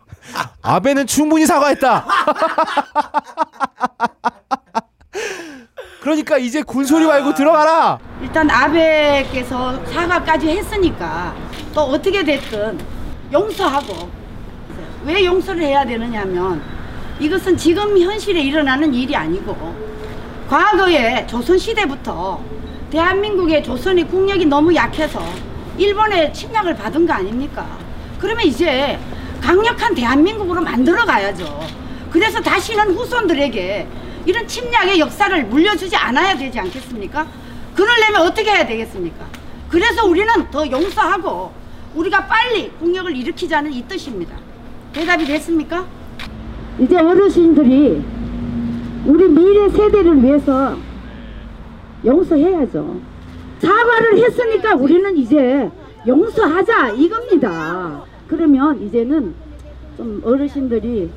아베는 0.63 1.07
충분히 1.07 1.45
사과했다. 1.47 2.07
그러니까 6.01 6.39
이제 6.39 6.63
군소리 6.63 7.07
말고 7.07 7.35
들어가라. 7.35 7.99
일단 8.23 8.51
아베께서 8.51 9.85
사과까지 9.87 10.49
했으니까 10.49 11.35
또 11.75 11.83
어떻게 11.83 12.25
됐든 12.25 12.79
용서하고 13.33 14.11
왜 15.05 15.25
용서를 15.25 15.63
해야 15.63 15.85
되느냐면 15.85 16.61
이것은 17.21 17.57
지금 17.57 17.97
현실에 17.99 18.41
일어나는 18.43 18.93
일이 18.95 19.15
아니고 19.15 19.92
과거에 20.53 21.27
조선 21.27 21.57
시대부터 21.57 22.39
대한민국의 22.91 23.65
조선의 23.65 24.07
국력이 24.07 24.45
너무 24.45 24.75
약해서 24.75 25.19
일본의 25.79 26.35
침략을 26.35 26.77
받은 26.77 27.07
거 27.07 27.15
아닙니까? 27.15 27.79
그러면 28.19 28.45
이제 28.45 28.99
강력한 29.41 29.95
대한민국으로 29.95 30.61
만들어 30.61 31.07
가야죠. 31.07 31.59
그래서 32.11 32.39
다시는 32.43 32.93
후손들에게 32.95 33.87
이런 34.27 34.47
침략의 34.47 34.99
역사를 34.99 35.43
물려주지 35.47 35.97
않아야 35.97 36.37
되지 36.37 36.61
않겠습니까? 36.61 37.27
그러려면 37.75 38.21
어떻게 38.21 38.51
해야 38.51 38.67
되겠습니까? 38.67 39.25
그래서 39.71 40.05
우리는 40.05 40.51
더 40.51 40.71
용서하고 40.71 41.51
우리가 41.95 42.27
빨리 42.27 42.69
국력을 42.73 43.17
일으키자는 43.17 43.73
이 43.73 43.89
뜻입니다. 43.89 44.37
대답이 44.93 45.25
됐습니까? 45.25 45.87
이제 46.79 46.95
어르신들이 46.95 48.05
우리 49.07 49.29
미래 49.29 49.69
세대를 49.69 50.23
위해서 50.23 50.77
용서해야죠. 52.05 53.01
사과를 53.59 54.19
했으니까 54.19 54.75
우리는 54.75 55.17
이제 55.17 55.71
용서하자 56.07 56.91
이겁니다. 56.91 58.03
그러면 58.29 58.81
이제는 58.83 59.35
좀 59.97 60.21
어르신들이 60.25 61.11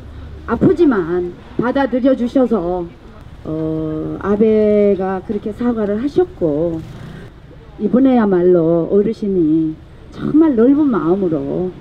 아프지만 0.48 1.34
받아들여 1.58 2.16
주셔서 2.16 2.86
어, 3.44 4.18
아베가 4.20 5.22
그렇게 5.28 5.52
사과를 5.52 6.02
하셨고 6.04 6.82
이번에야말로 7.80 8.90
어르신이 8.92 9.76
정말 10.12 10.56
넓은 10.56 10.88
마음으로 10.88 11.72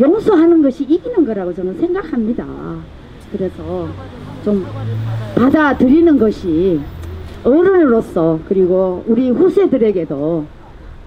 용서하는 0.00 0.62
것이 0.62 0.84
이기는 0.84 1.24
거라고 1.24 1.54
저는 1.54 1.78
생각합니다. 1.78 2.46
그래서 3.32 3.88
좀 4.46 4.64
받아들이는 5.34 6.20
것이 6.20 6.80
어른으로서 7.42 8.38
그리고 8.46 9.02
우리 9.08 9.28
후세들에게도 9.28 10.46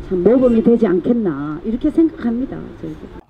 참 0.09 0.23
모범이 0.23 0.61
되지 0.61 0.85
않겠나 0.85 1.61
이렇게 1.63 1.89
생각합니다. 1.89 2.57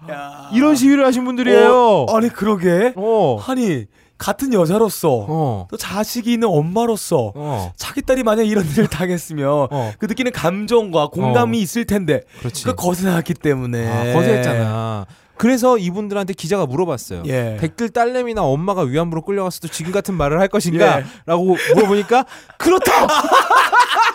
야. 0.10 0.50
이런 0.52 0.74
시위를 0.74 1.06
하신 1.06 1.26
분들이에요. 1.26 1.72
어, 1.72 2.18
아니 2.18 2.30
그러게. 2.30 2.94
어. 2.96 3.40
아니 3.48 3.86
같은 4.18 4.52
여자로서 4.52 5.28
어. 5.30 5.68
또 5.70 5.78
자식이 5.78 6.34
있는 6.34 6.48
엄마로서 6.48 7.32
어. 7.36 7.72
자기 7.76 8.02
딸이 8.02 8.24
만약 8.24 8.48
이런 8.48 8.66
일을 8.66 8.88
당했으면 8.88 9.68
어. 9.70 9.92
그 10.00 10.08
느끼는 10.08 10.32
감정과 10.32 11.10
공감이 11.10 11.60
어. 11.60 11.62
있을 11.62 11.86
텐데 11.86 12.22
그렇지. 12.40 12.66
그 12.66 12.74
거세놨기 12.74 13.36
때문에 13.36 13.88
아, 13.88 14.14
거세했잖아. 14.14 15.06
그래서 15.40 15.78
이분들한테 15.78 16.34
기자가 16.34 16.66
물어봤어요. 16.66 17.24
예. 17.28 17.58
백들 17.62 17.92
딸내미나 17.92 18.44
엄마가 18.44 18.82
위안부로 18.82 19.22
끌려갔어도 19.22 19.70
지금 19.70 19.94
같은 19.94 20.14
말을 20.16 20.38
할 20.38 20.50
것인가? 20.50 21.00
예. 21.00 21.06
라고 21.26 21.56
물어보니까 21.74 22.26
그렇다. 22.58 22.92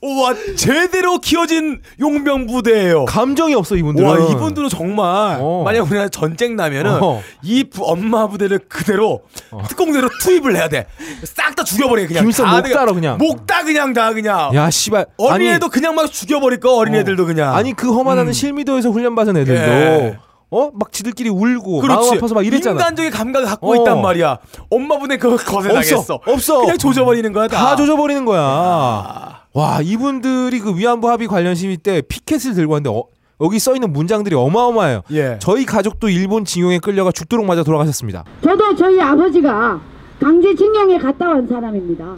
와 0.00 0.32
제대로 0.56 1.18
키워진 1.18 1.80
용병 1.98 2.46
부대예요. 2.46 3.04
감정이 3.06 3.54
없어 3.54 3.74
이분들은. 3.76 4.08
와 4.08 4.16
이분들은 4.30 4.68
정말 4.68 5.38
어. 5.40 5.62
만약 5.64 5.82
우리나라 5.86 6.08
전쟁 6.08 6.54
나면은 6.54 7.02
어. 7.02 7.20
이 7.42 7.64
부- 7.64 7.84
엄마 7.84 8.28
부대를 8.28 8.60
그대로 8.68 9.22
특공대로 9.68 10.08
투입을 10.22 10.54
해야 10.56 10.68
돼. 10.68 10.86
싹 11.24 11.56
다 11.56 11.64
죽여버려 11.64 12.06
그냥. 12.06 12.22
김일성 12.22 12.46
다 12.46 12.60
목따로 12.60 12.94
그냥. 12.94 13.18
목다 13.18 13.64
그냥 13.64 13.92
다 13.92 14.12
그냥. 14.12 14.54
야 14.54 14.70
씨발. 14.70 15.06
어린애도 15.16 15.68
그냥 15.68 15.94
막 15.96 16.10
죽여버릴 16.10 16.60
거 16.60 16.76
어린애들도 16.76 17.26
그냥. 17.26 17.54
아니 17.56 17.72
그 17.72 17.92
험한하는 17.92 18.30
음. 18.30 18.32
실미도에서 18.32 18.90
훈련 18.90 19.14
받은 19.16 19.36
애들도 19.36 19.60
예. 19.60 20.18
어 20.50 20.70
막 20.72 20.92
지들끼리 20.92 21.28
울고 21.28 21.80
그렇지. 21.80 22.06
마음 22.08 22.16
아파서 22.18 22.34
막 22.34 22.46
이랬잖아. 22.46 22.72
인간적인 22.74 23.10
감각을 23.10 23.48
갖고 23.48 23.70
어. 23.72 23.76
있단 23.76 24.00
말이야. 24.00 24.38
엄마 24.70 24.96
분의 24.98 25.18
그거 25.18 25.36
거세당했어. 25.36 25.98
없어. 25.98 26.20
없어. 26.26 26.60
그냥 26.60 26.78
조져버리는 26.78 27.30
거야 27.32 27.48
다. 27.48 27.58
다 27.70 27.76
조져버리는 27.76 28.24
거야. 28.24 29.40
와 29.58 29.80
이분들이 29.82 30.60
그 30.60 30.76
위안부 30.76 31.10
합의 31.10 31.26
관련 31.26 31.56
시위 31.56 31.78
때 31.78 32.00
피켓을 32.00 32.54
들고 32.54 32.74
왔는데 32.74 32.96
어, 32.96 33.02
여기 33.40 33.58
써 33.58 33.74
있는 33.74 33.92
문장들이 33.92 34.36
어마어마해요. 34.36 35.02
예. 35.10 35.36
저희 35.40 35.66
가족도 35.66 36.08
일본 36.08 36.44
징용에 36.44 36.78
끌려가 36.78 37.10
죽도록 37.10 37.44
맞아 37.44 37.64
돌아가셨습니다. 37.64 38.22
저도 38.40 38.76
저희 38.76 39.00
아버지가 39.00 39.80
강제징용에 40.20 40.98
갔다 40.98 41.30
온 41.30 41.48
사람입니다. 41.48 42.14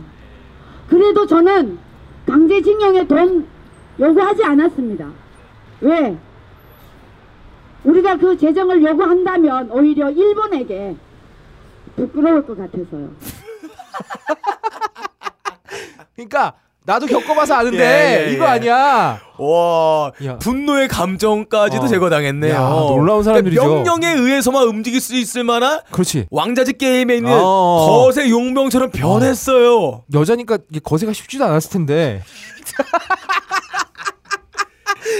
그래도 0.90 1.26
저는 1.26 1.78
강제징용에 2.26 3.06
돈 3.06 3.46
요구하지 3.98 4.44
않았습니다. 4.44 5.10
왜? 5.80 6.18
우리가 7.84 8.18
그 8.18 8.36
재정을 8.36 8.82
요구한다면 8.82 9.70
오히려 9.70 10.10
일본에게 10.10 10.94
부끄러울 11.96 12.44
것 12.44 12.58
같아서요. 12.58 13.08
그러니까 16.14 16.52
나도 16.90 17.06
겪어봐서 17.06 17.54
아는데 17.54 17.78
예, 17.78 18.26
예, 18.26 18.32
이거 18.32 18.44
예. 18.46 18.48
아니야. 18.48 19.20
와 19.38 20.10
야. 20.24 20.38
분노의 20.38 20.88
감정까지도 20.88 21.84
어. 21.84 21.86
제거당했네요. 21.86 22.52
야, 22.52 22.68
놀라운 22.68 23.22
사람들이죠. 23.22 23.62
그러니까 23.62 23.84
명령에 23.92 24.20
의해서만 24.20 24.66
움직일 24.66 25.00
수 25.00 25.14
있을 25.14 25.44
만한 25.44 25.80
그렇지. 25.92 26.26
왕자직 26.30 26.78
게임에 26.78 27.18
있는 27.18 27.32
어. 27.32 28.02
거세 28.04 28.28
용병처럼 28.28 28.90
변했어요. 28.90 30.02
여자니까 30.12 30.58
이게 30.68 30.80
거세가 30.80 31.12
쉽지도 31.12 31.44
않았을 31.44 31.70
텐데. 31.70 32.22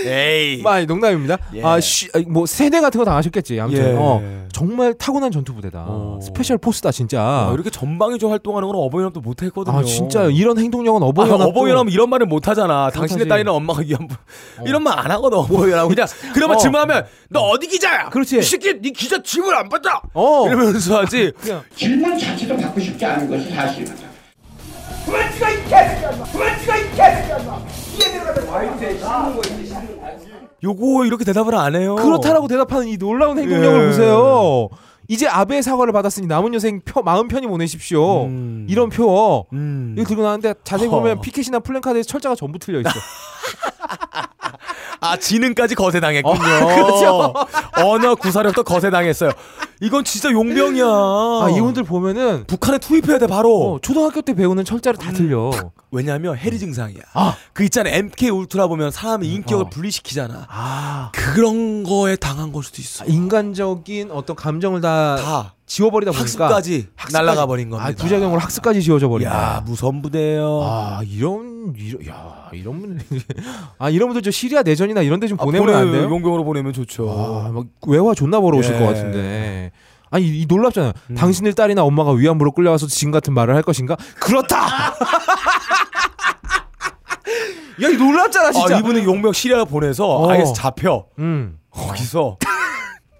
에이. 0.06 0.62
마 0.62 0.80
농담입니다. 0.84 1.38
예. 1.54 1.62
아, 1.62 1.80
쉬, 1.80 2.08
뭐 2.28 2.46
세뇌 2.46 2.80
같은 2.80 2.98
거 2.98 3.04
당하셨겠지. 3.04 3.60
아무튼 3.60 3.92
예. 3.92 3.94
어, 3.98 4.46
정말 4.52 4.94
타고난 4.94 5.30
전투 5.30 5.54
부대다. 5.54 5.84
어. 5.86 6.18
special 6.22 6.58
force다 6.58 6.90
진짜. 6.92 7.20
아, 7.22 7.50
이렇게 7.54 7.70
전방위적 7.70 8.30
활동하는 8.30 8.68
건 8.68 8.76
어버이날도 8.76 9.20
못 9.20 9.42
했거든요. 9.42 9.76
아 9.78 9.82
진짜 9.82 10.24
이런 10.24 10.58
행동력은 10.58 11.02
어버이 11.02 11.28
아, 11.28 11.32
연합 11.34 11.48
어버이연합 11.48 11.88
이런 11.90 12.08
말은 12.10 12.28
못 12.28 12.48
하잖아. 12.48 12.90
당신의. 12.90 13.28
딸이나 13.28 13.52
엄마가 13.52 13.80
위한 13.80 14.06
분 14.08 14.16
이런 14.66 14.82
말 14.82 14.98
안 15.00 15.10
하거든 15.12 15.38
어버이연합 15.38 15.88
그냥 15.88 16.06
그러면 16.34 16.56
어. 16.56 16.58
질문하면 16.60 17.06
너 17.30 17.40
어디 17.40 17.66
기자야? 17.68 18.08
그렇지. 18.10 18.38
이 18.38 18.42
새끼 18.42 18.80
네 18.80 18.90
기자 18.90 19.22
질문 19.22 19.54
안 19.54 19.68
받아. 19.68 20.00
어. 20.14 20.46
이러면서 20.46 20.98
하지. 21.00 21.32
그냥 21.40 21.62
질문 21.76 22.18
자체도 22.18 22.56
받고 22.56 22.80
싶지 22.80 23.04
않은 23.04 23.28
것이 23.30 23.50
사실입니다. 23.50 24.10
요거 30.62 31.06
이렇게 31.06 31.24
대답을 31.24 31.54
안 31.54 31.74
해요. 31.74 31.96
그렇다라고 31.96 32.48
대답하는 32.48 32.86
이 32.88 32.96
놀라운 32.98 33.38
행동력을 33.38 33.82
예. 33.82 33.86
보세요. 33.86 34.68
이제 35.08 35.26
아베의 35.26 35.62
사과를 35.62 35.92
받았으니 35.92 36.26
남은 36.28 36.54
여생 36.54 36.80
표, 36.84 37.02
마음 37.02 37.26
편히 37.28 37.46
보내십시오. 37.46 38.26
음. 38.26 38.66
이런 38.68 38.90
표. 38.90 39.46
음. 39.52 39.94
이거 39.98 40.06
들고 40.06 40.22
나왔는데 40.22 40.54
자세히 40.62 40.88
허. 40.88 40.98
보면 41.00 41.20
피켓이나 41.20 41.58
플랜카드에 41.60 42.02
철자가 42.02 42.36
전부 42.36 42.58
틀려 42.58 42.80
있어. 42.80 42.90
아 45.00 45.16
지능까지 45.16 45.74
거세당했군요. 45.74 46.34
어, 46.34 46.66
그렇죠. 46.74 47.34
언어 47.82 48.14
구사력도 48.14 48.62
거세당했어요. 48.64 49.32
이건 49.80 50.04
진짜 50.04 50.30
용병이야. 50.30 50.84
아 50.84 51.48
이분들 51.56 51.84
보면은 51.84 52.44
북한에 52.46 52.78
투입해야 52.78 53.18
돼 53.18 53.26
바로. 53.26 53.74
어, 53.74 53.78
초등학교 53.80 54.20
때 54.20 54.34
배우는 54.34 54.64
철자를 54.64 54.98
다 54.98 55.10
틀려. 55.12 55.50
왜냐하면 55.90 56.36
해리 56.36 56.58
증상이야. 56.58 57.00
아. 57.14 57.34
그 57.52 57.64
있잖아 57.64 57.90
MK 57.90 58.30
울트라 58.30 58.66
보면 58.66 58.90
사람의 58.90 59.28
인격을 59.28 59.64
어. 59.64 59.68
분리시키잖아. 59.70 60.46
아 60.48 61.10
그런 61.14 61.82
거에 61.82 62.16
당한 62.16 62.52
걸 62.52 62.62
수도 62.62 62.82
있어. 62.82 63.04
인간적인 63.06 64.10
어떤 64.10 64.36
감정을 64.36 64.82
다, 64.82 65.16
다 65.16 65.54
지워버리다 65.66 66.12
보니까 66.12 66.22
학습까지 66.22 66.88
날아가 67.12 67.46
버린 67.46 67.70
겁니다. 67.70 67.90
아, 67.90 67.94
부작용으로 68.02 68.40
학습까지 68.40 68.82
지워져 68.82 69.08
버린다. 69.08 69.34
야 69.34 69.62
무서운 69.64 70.02
부대예요. 70.02 70.62
아 70.62 71.00
이런 71.06 71.74
이런 71.76 72.06
야 72.06 72.39
이런 72.56 72.80
분들 72.80 73.04
아 73.78 73.90
이런 73.90 74.08
분들 74.08 74.22
저 74.22 74.30
시리아 74.30 74.62
내전이나 74.62 75.02
이런 75.02 75.20
데좀 75.20 75.38
아, 75.40 75.44
보내면 75.44 75.74
안. 75.74 75.90
돼요? 75.92 76.04
용병으로 76.04 76.44
보내면 76.44 76.72
좋죠. 76.72 77.10
아, 77.10 77.50
막 77.52 77.66
외화 77.86 78.14
존나 78.14 78.40
벌어오실 78.40 78.74
예. 78.74 78.78
것 78.78 78.86
같은데. 78.86 79.72
아니 80.10 80.26
이 80.26 80.46
놀랍잖아요. 80.48 80.92
음. 81.10 81.14
당신들 81.14 81.52
딸이나 81.54 81.84
엄마가 81.84 82.12
위안부로 82.12 82.52
끌려와서 82.52 82.86
지금 82.88 83.12
같은 83.12 83.32
말을 83.32 83.54
할 83.54 83.62
것인가? 83.62 83.96
그렇다. 84.18 84.94
야, 87.82 87.88
이 87.88 87.96
놀랍잖아 87.96 88.52
진짜. 88.52 88.76
아, 88.76 88.78
이분은 88.78 89.04
용병 89.04 89.32
시리아 89.32 89.64
보내서 89.64 90.06
어. 90.06 90.30
IS 90.30 90.52
잡혀 90.54 91.06
음. 91.18 91.58
거기서 91.70 92.36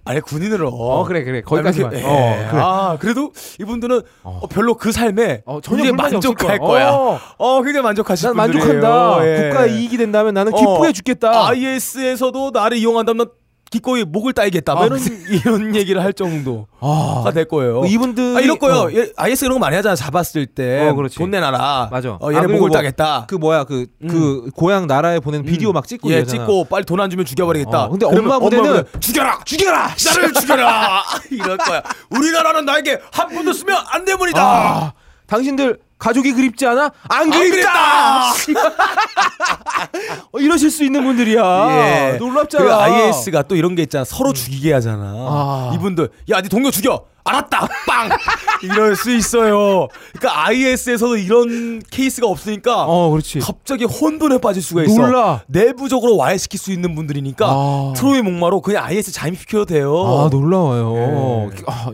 아니 0.05 0.21
군인으로. 0.21 0.69
어 0.69 1.05
그래 1.05 1.25
그래 1.25 1.43
거기까지만. 1.43 1.95
아니, 1.95 2.03
어 2.05 2.09
예. 2.09 2.49
그래. 2.51 2.63
아 2.63 2.97
그래도 2.99 3.33
이분들은 3.61 4.03
어. 4.23 4.41
어, 4.43 4.47
별로 4.47 4.75
그 4.75 4.93
삶에 4.93 5.43
어, 5.45 5.61
전혀 5.61 5.93
만족할 5.93 6.59
거야. 6.59 6.91
어. 6.91 7.19
어, 7.39 7.63
굉장히 7.63 7.85
만족하실 7.85 8.33
난 8.35 8.53
분들이에요. 8.53 8.81
만족한다. 8.83 9.27
예. 9.29 9.49
국가에 9.51 9.71
이익이 9.71 9.97
된다면 9.97 10.35
나는 10.35 10.53
기쁘게 10.53 10.89
어. 10.89 10.93
죽겠다. 10.93 11.49
IS에서도 11.49 12.51
나를 12.53 12.79
이용한다면 12.79 13.31
기꺼이 13.71 14.03
목을 14.05 14.33
따이겠다. 14.33 14.75
뭐 14.75 14.83
아, 14.83 14.87
이런 14.87 14.99
이런 15.29 15.75
얘기를 15.79 16.03
할 16.03 16.13
정도가 16.13 16.67
아, 16.81 17.31
될 17.33 17.47
거예요. 17.47 17.85
이분들이 17.87 18.37
아, 18.37 18.41
이럴 18.41 18.59
거예요. 18.59 18.77
어. 18.83 18.93
예, 18.93 19.13
IS 19.17 19.45
이런 19.45 19.55
거 19.55 19.59
많이 19.61 19.77
하잖아. 19.77 19.95
잡았을 19.95 20.47
때. 20.47 20.89
어, 20.89 20.95
그렇지. 20.95 21.17
돈 21.17 21.31
내놔라. 21.31 21.89
맞아. 21.93 22.11
어, 22.21 22.29
얘네 22.31 22.39
아, 22.39 22.43
목을 22.43 22.59
뭐 22.59 22.71
따겠다. 22.71 23.27
그 23.29 23.37
뭐야 23.37 23.63
그그 23.65 24.51
고향 24.57 24.89
나라에 24.89 25.21
보내는 25.21 25.47
비디오 25.47 25.73
막 25.73 25.87
찍고 25.87 26.11
예, 26.11 26.17
이러잖아. 26.17 26.45
찍고 26.45 26.65
빨리 26.65 26.85
돈 26.85 27.01
안 27.01 27.09
주면 27.09 27.25
죽여버리겠다. 27.25 27.85
어, 27.85 27.89
근데 27.91 28.05
엄마 28.07 28.39
부대는 28.39 28.85
죽여라, 28.99 29.41
죽여라, 29.45 29.95
나를 30.05 30.33
죽여라. 30.35 31.03
이럴 31.31 31.57
거야. 31.57 31.83
우리나라는 32.11 32.65
나에게 32.65 33.01
한 33.13 33.29
푼도 33.29 33.53
쓰면 33.53 33.77
안 33.89 34.05
되문이다. 34.05 34.95
아, 35.31 35.31
당신들 35.31 35.79
가족이 35.99 36.33
그립지 36.33 36.67
않아? 36.67 36.91
안 37.09 37.31
그립다. 37.31 38.31
어, 40.33 40.39
이러실 40.39 40.71
수 40.71 40.83
있는 40.83 41.05
분들이야. 41.05 42.17
놀랍잖아. 42.19 42.65
그 42.65 42.75
IS가 42.75 43.43
또 43.43 43.55
이런 43.55 43.75
게 43.75 43.83
있잖아. 43.83 44.05
서로 44.05 44.33
죽이게 44.33 44.73
하잖아. 44.73 45.03
아. 45.05 45.73
이분들 45.75 46.09
야, 46.31 46.41
네 46.41 46.49
동료 46.49 46.71
죽여. 46.71 47.05
알았다. 47.23 47.69
빵. 47.87 48.09
이럴 48.63 48.97
수 48.97 49.15
있어요. 49.15 49.89
그러니까 50.19 50.47
IS에서도 50.49 51.17
이런 51.19 51.83
케이스가 51.91 52.27
없으니까 52.27 52.85
어, 52.85 53.11
그렇지. 53.11 53.41
갑자기 53.41 53.85
혼돈에 53.85 54.39
빠질 54.39 54.63
수가 54.63 54.85
있어. 54.85 55.03
놀라. 55.03 55.43
내부적으로 55.47 56.17
와해시킬 56.17 56.59
수 56.59 56.73
있는 56.73 56.95
분들이니까 56.95 57.47
아. 57.47 57.93
트로이 57.95 58.23
목마로 58.23 58.63
그냥 58.63 58.85
IS 58.85 59.13
잠입시켜도 59.13 59.67
돼요. 59.67 59.95
아 60.07 60.29
놀라워요. 60.31 61.51
예. 61.53 61.63
아, 61.67 61.91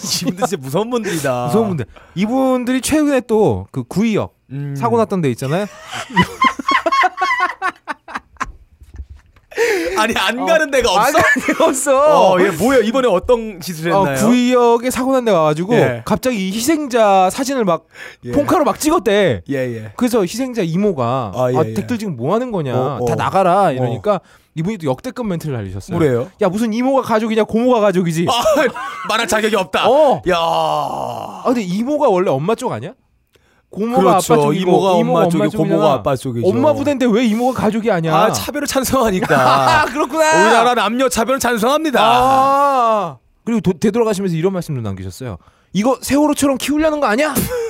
이분들 0.22 0.46
진짜 0.46 0.56
무서운 0.60 0.90
분들이다. 0.90 1.46
무서운 1.46 1.68
분들. 1.68 1.86
이분들이 2.14 2.80
최근에 2.80 3.20
또 3.22 3.66
그 3.70 3.82
구의역 3.84 4.34
음. 4.50 4.74
사고 4.76 4.96
났던 4.98 5.20
데 5.20 5.30
있잖아요. 5.30 5.66
아니 9.98 10.14
안 10.16 10.46
가는 10.46 10.70
데가 10.70 10.90
없어. 10.92 11.18
없어. 11.64 12.32
어, 12.32 12.40
얘 12.40 12.50
뭐야 12.50 12.78
이번에 12.78 13.08
어떤 13.08 13.60
짓을 13.60 13.90
어, 13.90 14.06
했나요? 14.06 14.24
구의역에 14.26 14.90
사고 14.90 15.12
난데 15.12 15.30
와가지고 15.30 15.74
예. 15.74 16.02
갑자기 16.06 16.48
이 16.48 16.52
희생자 16.52 17.28
사진을 17.30 17.64
막 17.66 17.84
예. 18.24 18.30
폰카로 18.32 18.64
막 18.64 18.78
찍었대. 18.80 19.42
예 19.50 19.54
예. 19.54 19.92
그래서 19.96 20.22
희생자 20.22 20.62
이모가 20.62 21.32
아, 21.34 21.44
아, 21.44 21.52
예, 21.52 21.68
예. 21.70 21.74
댁들 21.74 21.98
지금 21.98 22.16
뭐 22.16 22.32
하는 22.34 22.50
거냐 22.52 22.74
어, 22.74 22.98
어. 23.02 23.04
다 23.04 23.14
나가라 23.16 23.72
이러니까 23.72 24.20
이분이 24.56 24.78
또 24.78 24.86
역대급 24.88 25.26
멘트를 25.26 25.54
날리셨어요. 25.56 25.96
뭐래요? 25.96 26.30
야 26.42 26.48
무슨 26.48 26.72
이모가 26.72 27.02
가족이냐 27.02 27.44
고모가 27.44 27.80
가족이지. 27.80 28.26
아, 28.28 28.32
말할 29.08 29.28
자격이 29.28 29.54
없다. 29.56 29.88
어. 29.88 30.22
야. 30.28 30.34
아 30.38 31.42
근데 31.46 31.62
이모가 31.62 32.08
원래 32.08 32.30
엄마 32.30 32.54
쪽 32.54 32.72
아니야? 32.72 32.92
고모가 33.70 34.00
그렇죠. 34.02 34.34
아빠 34.34 34.42
쪽이고 34.42 34.70
이모가 34.70 34.92
엄마 34.94 35.28
쪽이. 35.28 35.56
고모가 35.56 35.92
아빠 35.92 36.16
쪽이죠. 36.16 36.48
엄마 36.48 36.72
부대인데 36.72 37.06
왜 37.06 37.24
이모가 37.26 37.60
가족이 37.62 37.90
아니야? 37.90 38.14
아 38.14 38.32
차별을 38.32 38.66
찬성하니까. 38.66 39.36
아, 39.38 39.84
그렇구나. 39.84 40.42
우리나라 40.42 40.74
남녀 40.74 41.08
차별을 41.08 41.38
찬성합니다. 41.38 42.00
아 42.02 43.18
그리고 43.44 43.60
도- 43.60 43.78
되돌아가시면서 43.78 44.34
이런 44.36 44.52
말씀도 44.52 44.80
남기셨어요. 44.80 45.38
이거 45.72 45.96
세월호처럼 46.02 46.58
키우려는 46.58 46.98
거 46.98 47.06
아니야? 47.06 47.32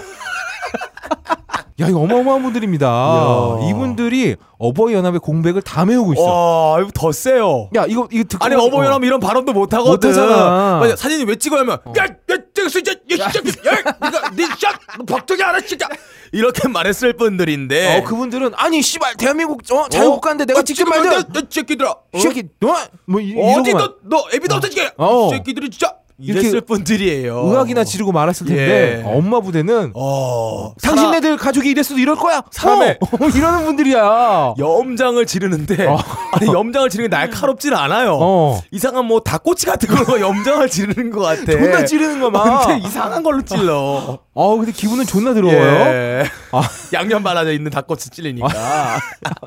야 1.81 1.89
이거 1.89 2.01
어마어마한 2.01 2.43
분들입니다. 2.43 2.87
이야. 2.87 3.69
이분들이 3.71 4.37
어버이 4.59 4.93
연합의 4.95 5.21
공백을 5.21 5.63
다 5.63 5.85
메우고 5.87 6.13
있어. 6.13 6.23
와, 6.23 6.81
이거 6.81 6.91
더 6.93 7.11
세요. 7.13 7.71
야 7.75 7.87
이거 7.89 8.07
이거 8.13 8.25
듣고 8.29 8.45
아니 8.45 8.55
어버이 8.55 8.85
연합 8.87 9.03
이런 9.05 9.19
발언도 9.21 9.53
못 9.53 9.73
하거든. 9.73 10.11
못하잖아. 10.11 10.79
맞아, 10.81 10.97
사진이 10.97 11.25
왜 11.25 11.37
찍어야면 11.37 11.79
야, 11.99 12.05
야, 12.05 12.37
저기서 12.55 12.79
이제 12.81 12.93
야, 13.19 13.31
진짜, 13.31 13.71
야, 13.73 13.77
네가 14.03 14.31
네샷 14.37 15.07
박정희 15.09 15.43
알아 15.43 15.61
진짜 15.63 15.89
이렇게 16.33 16.69
말했을 16.69 17.15
분들인데. 17.15 17.99
어 17.99 18.05
그분들은 18.05 18.53
아니 18.57 18.83
씨발 18.83 19.17
대한민국 19.17 19.63
어, 19.73 19.89
자유국가인데 19.89 20.45
내가 20.45 20.63
직접 20.63 20.87
말든 20.87 21.33
너 21.33 21.43
새끼들아. 21.49 21.91
어? 21.91 22.03
이 22.15 22.21
새끼 22.21 22.45
너뭐 22.61 22.77
어디 23.17 23.25
이러고만 23.31 23.95
너너 24.03 24.25
애비도 24.35 24.55
없어지게. 24.57 24.93
어. 24.99 25.29
이 25.29 25.31
새끼들이 25.31 25.71
진짜 25.71 25.95
이랬을 26.21 26.61
분들이에요. 26.63 27.47
의학이나 27.47 27.85
지르고 27.85 28.13
말았을 28.13 28.47
텐데 28.47 29.03
예. 29.05 29.11
엄마 29.11 29.41
부대는 29.41 29.93
어. 29.95 30.73
당신네들 30.83 31.37
가족이 31.37 31.69
이랬어도 31.71 31.99
이럴 32.01 32.17
거야. 32.17 32.43
사람의- 32.53 32.99
어, 33.01 33.29
이러는 33.37 33.65
분들이야. 33.65 34.55
염장을 34.59 35.25
지르는데 35.27 35.87
어. 35.87 35.99
아니 36.33 36.47
염장을 36.53 36.89
지르는 36.91 37.11
게 37.11 37.17
날카롭진 37.17 37.75
않아요. 37.75 38.19
어. 38.21 38.61
이상한 38.71 39.07
뭐 39.07 39.21
닭꼬치 39.21 39.67
같은 39.67 39.89
걸로 39.95 40.21
염장을 40.21 40.69
지르는 40.69 41.11
것 41.11 41.21
같아. 41.21 41.45
존나 41.53 41.85
찌르는 41.85 42.21
거 42.21 42.31
막. 42.31 42.67
근데 42.67 42.87
이상한 42.87 43.23
걸로 43.23 43.43
찔러. 43.43 44.19
어 44.35 44.57
근데 44.57 44.73
기분은 44.73 45.07
존나 45.07 45.35
들어요. 45.35 45.53
예. 45.53 46.25
아. 46.53 46.63
양념 46.93 47.23
발라져 47.23 47.53
있는 47.53 47.71
닭꼬치 47.71 48.11
찔리니까. 48.11 48.49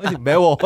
아니, 0.04 0.16
매워. 0.20 0.56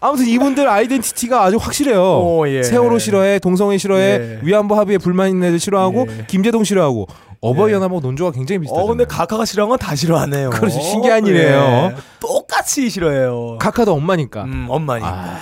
아무튼 0.00 0.26
이분들 0.28 0.68
아이덴티티가 0.68 1.42
아주 1.42 1.56
확실해요. 1.56 2.00
오, 2.00 2.48
예. 2.48 2.62
세월호 2.62 2.98
싫어해, 2.98 3.40
동성애 3.40 3.78
싫어해, 3.78 4.02
예. 4.02 4.38
위안부 4.42 4.76
합의에 4.78 4.96
불만 4.98 5.28
있는 5.30 5.48
애들 5.48 5.58
싫어하고, 5.58 6.06
예. 6.08 6.24
김재동 6.28 6.62
싫어하고, 6.62 7.06
어버이 7.40 7.72
연합하고 7.72 8.00
논조가 8.00 8.30
굉장히 8.32 8.60
비슷하잖아요. 8.60 8.84
어 8.84 8.88
근데 8.88 9.04
카카가 9.04 9.44
싫어한 9.44 9.68
건 9.68 9.78
다 9.78 9.94
싫어하네요. 9.94 10.50
그렇죠. 10.50 10.80
신기한 10.80 11.26
일이에요. 11.26 11.92
예. 11.92 11.94
똑같이 12.20 12.90
싫어해요. 12.90 13.58
카카도 13.60 13.92
엄마니까. 13.92 14.42
음 14.44 14.66
엄마니까. 14.68 15.08
아, 15.08 15.38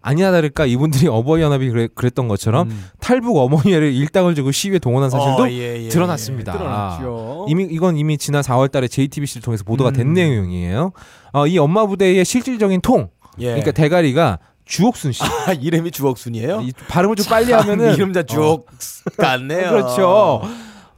아니나 0.00 0.32
다를까 0.32 0.66
이분들이 0.66 1.06
어버이 1.06 1.40
연합이 1.40 1.70
그래, 1.70 1.86
그랬던 1.94 2.26
것처럼 2.26 2.70
탈북 2.98 3.36
어머니를 3.36 3.92
일당을 3.92 4.34
주고 4.34 4.50
시위에 4.50 4.80
동원한 4.80 5.10
사실도 5.10 5.44
어, 5.44 5.48
예, 5.48 5.84
예, 5.84 5.88
드러났습니다. 5.88 6.98
예. 7.00 7.06
이미 7.46 7.68
이건 7.70 7.96
이미 7.96 8.18
지난 8.18 8.42
4월달에 8.42 8.90
JTBC를 8.90 9.42
통해서 9.42 9.62
보도가 9.62 9.92
된 9.92 10.08
음. 10.08 10.14
내용이에요. 10.14 10.90
어, 11.34 11.46
이 11.46 11.56
엄마 11.58 11.86
부대의 11.86 12.24
실질적인 12.24 12.80
통, 12.80 13.10
예. 13.38 13.46
그러니까 13.46 13.72
대가리가 13.72 14.38
주옥순 14.64 15.12
씨. 15.12 15.22
아, 15.22 15.52
이름이 15.58 15.90
주옥순이에요? 15.90 16.60
이 16.62 16.72
발음을 16.88 17.16
좀 17.16 17.26
빨리 17.26 17.48
참, 17.48 17.60
하면은 17.60 17.94
이름 17.96 18.12
자 18.12 18.22
주옥 18.22 18.68
같네요. 19.16 19.70
그렇죠. 19.70 20.42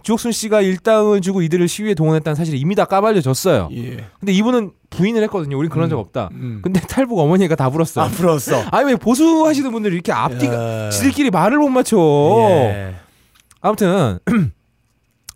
주옥순 0.03 0.33
씨가 0.33 0.61
일당을 0.61 1.23
주고 1.23 1.40
이들을 1.40 1.66
시위에 1.66 1.94
동원했다는 1.94 2.35
사실이 2.35 2.59
이미 2.59 2.75
다 2.75 2.85
까발려졌어요. 2.85 3.70
예. 3.73 4.05
근데 4.20 4.33
이분은 4.33 4.73
부인을 4.90 5.23
했거든요. 5.25 5.59
우린 5.59 5.70
그런 5.70 5.88
적 5.88 5.99
없다. 5.99 6.29
음. 6.33 6.61
근데 6.62 6.79
탈북 6.81 7.18
어머니가 7.18 7.57
다 7.57 7.70
불었어. 7.70 8.03
아, 8.03 8.09
불었어. 8.09 8.64
아니 8.70 8.87
왜 8.90 8.97
보수 8.97 9.47
하시는 9.47 9.73
분들이 9.73 9.94
이렇게 9.94 10.12
앞뒤가 10.12 10.87
야. 10.87 10.90
지들끼리 10.90 11.31
말을 11.31 11.57
못 11.59 11.70
맞춰. 11.70 11.97
예. 12.51 12.94
아무튼 13.62 14.18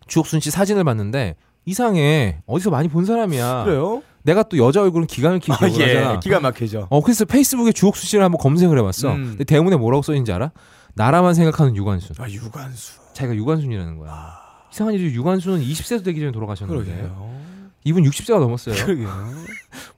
주옥순 0.07 0.41
씨 0.41 0.51
사진을 0.51 0.85
봤는데 0.85 1.37
이상해. 1.65 2.39
어디서 2.47 2.71
많이 2.71 2.89
본 2.89 3.07
사람이야. 3.07 3.65
그래요? 3.65 4.03
내가 4.29 4.43
또 4.43 4.59
여자 4.59 4.83
얼굴은 4.83 5.07
기가 5.07 5.31
막히게 5.31 5.53
아, 5.53 5.57
기억을 5.69 5.97
하잖아. 5.97 6.15
예. 6.15 6.21
기가 6.23 6.41
막히죠. 6.41 6.87
어 6.91 7.01
그래서 7.01 7.25
페이스북에 7.25 7.73
주옥순 7.73 8.07
씨를 8.07 8.23
한번 8.23 8.39
검색을 8.39 8.79
해봤어. 8.79 9.13
음. 9.15 9.25
근데 9.31 9.45
대문에 9.45 9.77
뭐라고 9.77 10.03
써있는지 10.03 10.33
알아? 10.33 10.53
나라만 10.95 11.33
생각하는 11.33 11.75
유관순. 11.77 12.17
아, 12.19 12.29
유관수. 12.29 12.93
자기가 13.15 13.35
유관순이라는 13.35 13.97
거야. 13.99 14.37
이상한 14.71 14.95
일이 14.95 15.15
유관순은 15.15 15.63
20세도 15.63 16.05
되기 16.05 16.21
전에 16.21 16.33
돌아가셨는데 16.33 16.85
그러게요. 16.85 17.39
이분 17.85 18.03
60세가 18.03 18.39
넘었어요. 18.39 18.75
그러게요. 18.75 19.09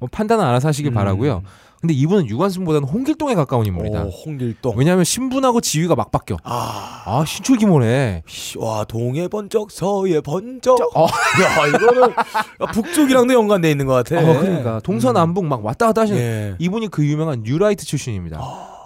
뭐 0.00 0.08
판단은 0.10 0.44
알아서 0.44 0.68
하시길 0.68 0.90
음. 0.90 0.94
바라고요. 0.94 1.42
근데 1.80 1.94
이분은 1.94 2.28
유관순보다는 2.28 2.86
홍길동에 2.86 3.34
가까운 3.34 3.64
인물이다. 3.64 4.02
오, 4.02 4.08
홍길동. 4.08 4.74
왜냐하면 4.76 5.04
신분하고 5.04 5.62
지위가 5.62 5.94
막 5.94 6.10
바뀌어. 6.10 6.36
아, 6.42 7.02
아 7.06 7.24
신출기모네. 7.26 8.24
씨, 8.26 8.58
와 8.58 8.84
동해 8.84 9.28
번쩍 9.28 9.70
서해 9.70 10.20
번쩍. 10.20 10.78
어. 10.94 11.06
야 11.42 11.66
이거는 11.68 12.12
북쪽이랑도 12.72 13.32
연관돼 13.32 13.70
있는 13.70 13.86
것 13.86 13.94
같아. 13.94 14.20
어, 14.20 14.40
그러니까 14.40 14.80
동서남북 14.80 15.46
막 15.46 15.64
왔다 15.64 15.86
갔다 15.86 16.02
하시는 16.02 16.20
예. 16.20 16.54
이분이 16.58 16.88
그 16.88 17.06
유명한 17.06 17.42
뉴라이트 17.44 17.86
출신입니다. 17.86 18.40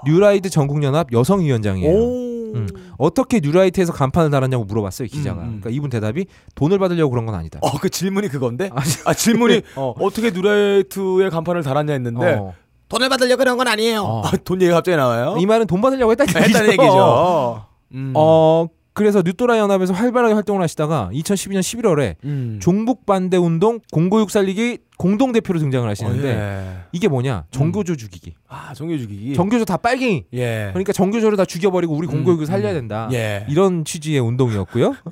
뉴라이트 0.06 0.48
전국연합 0.50 1.12
여성위원장이에요. 1.12 1.90
오. 1.90 2.33
음. 2.54 2.68
어떻게 2.98 3.40
뉴라이트에서 3.40 3.92
간판을 3.92 4.30
달았냐고 4.30 4.64
물어봤어요 4.64 5.08
기자가. 5.08 5.40
음, 5.42 5.44
음. 5.44 5.60
그러니까 5.60 5.70
이분 5.70 5.90
대답이 5.90 6.26
돈을 6.54 6.78
받으려고 6.78 7.10
그런 7.10 7.26
건 7.26 7.34
아니다. 7.34 7.58
어, 7.62 7.78
그 7.78 7.88
질문이 7.88 8.28
그건데? 8.28 8.70
아, 9.04 9.14
질문이 9.14 9.62
어. 9.76 9.94
어. 9.98 10.10
떻게 10.10 10.30
뉴라이트에 10.30 11.28
간판을 11.30 11.62
달았냐 11.62 11.92
했는데 11.92 12.34
어. 12.34 12.54
돈을 12.88 13.08
받으려고 13.08 13.38
그런 13.38 13.56
건 13.56 13.68
아니에요. 13.68 14.02
어. 14.02 14.22
아, 14.26 14.30
돈 14.44 14.60
얘기가 14.62 14.76
갑자기 14.76 14.96
나와요? 14.96 15.36
이 15.38 15.46
말은 15.46 15.66
돈 15.66 15.80
받으려고 15.80 16.12
했다는 16.12 16.32
얘기죠. 16.42 16.58
했다는 16.58 16.72
얘기죠. 16.72 17.66
음. 17.94 18.12
어 18.14 18.66
그래서 18.94 19.22
뉴토라 19.22 19.58
연합에서 19.58 19.92
활발하게 19.92 20.34
활동을 20.34 20.62
하시다가 20.62 21.10
2012년 21.12 21.60
11월에 21.60 22.14
음. 22.24 22.58
종북 22.62 23.04
반대 23.04 23.36
운동 23.36 23.80
공고육 23.92 24.30
살리기 24.30 24.78
공동 24.96 25.32
대표로 25.32 25.58
등장을 25.58 25.88
하시는데 25.88 26.32
어, 26.32 26.36
예. 26.36 26.76
이게 26.92 27.08
뭐냐 27.08 27.46
정교조 27.50 27.96
죽이기. 27.96 28.34
아, 28.48 28.72
정규 28.74 28.96
죽이기. 28.96 29.34
정교조 29.34 29.64
다 29.64 29.76
빨갱이. 29.76 30.26
예. 30.34 30.68
그러니까 30.72 30.92
정교조를 30.92 31.36
다 31.36 31.44
죽여버리고 31.44 31.92
우리 31.92 32.06
공고육을 32.06 32.44
음, 32.44 32.46
살려야 32.46 32.72
음. 32.72 32.74
된다. 32.74 33.08
예. 33.12 33.44
이런 33.48 33.84
취지의 33.84 34.20
운동이었고요. 34.20 34.94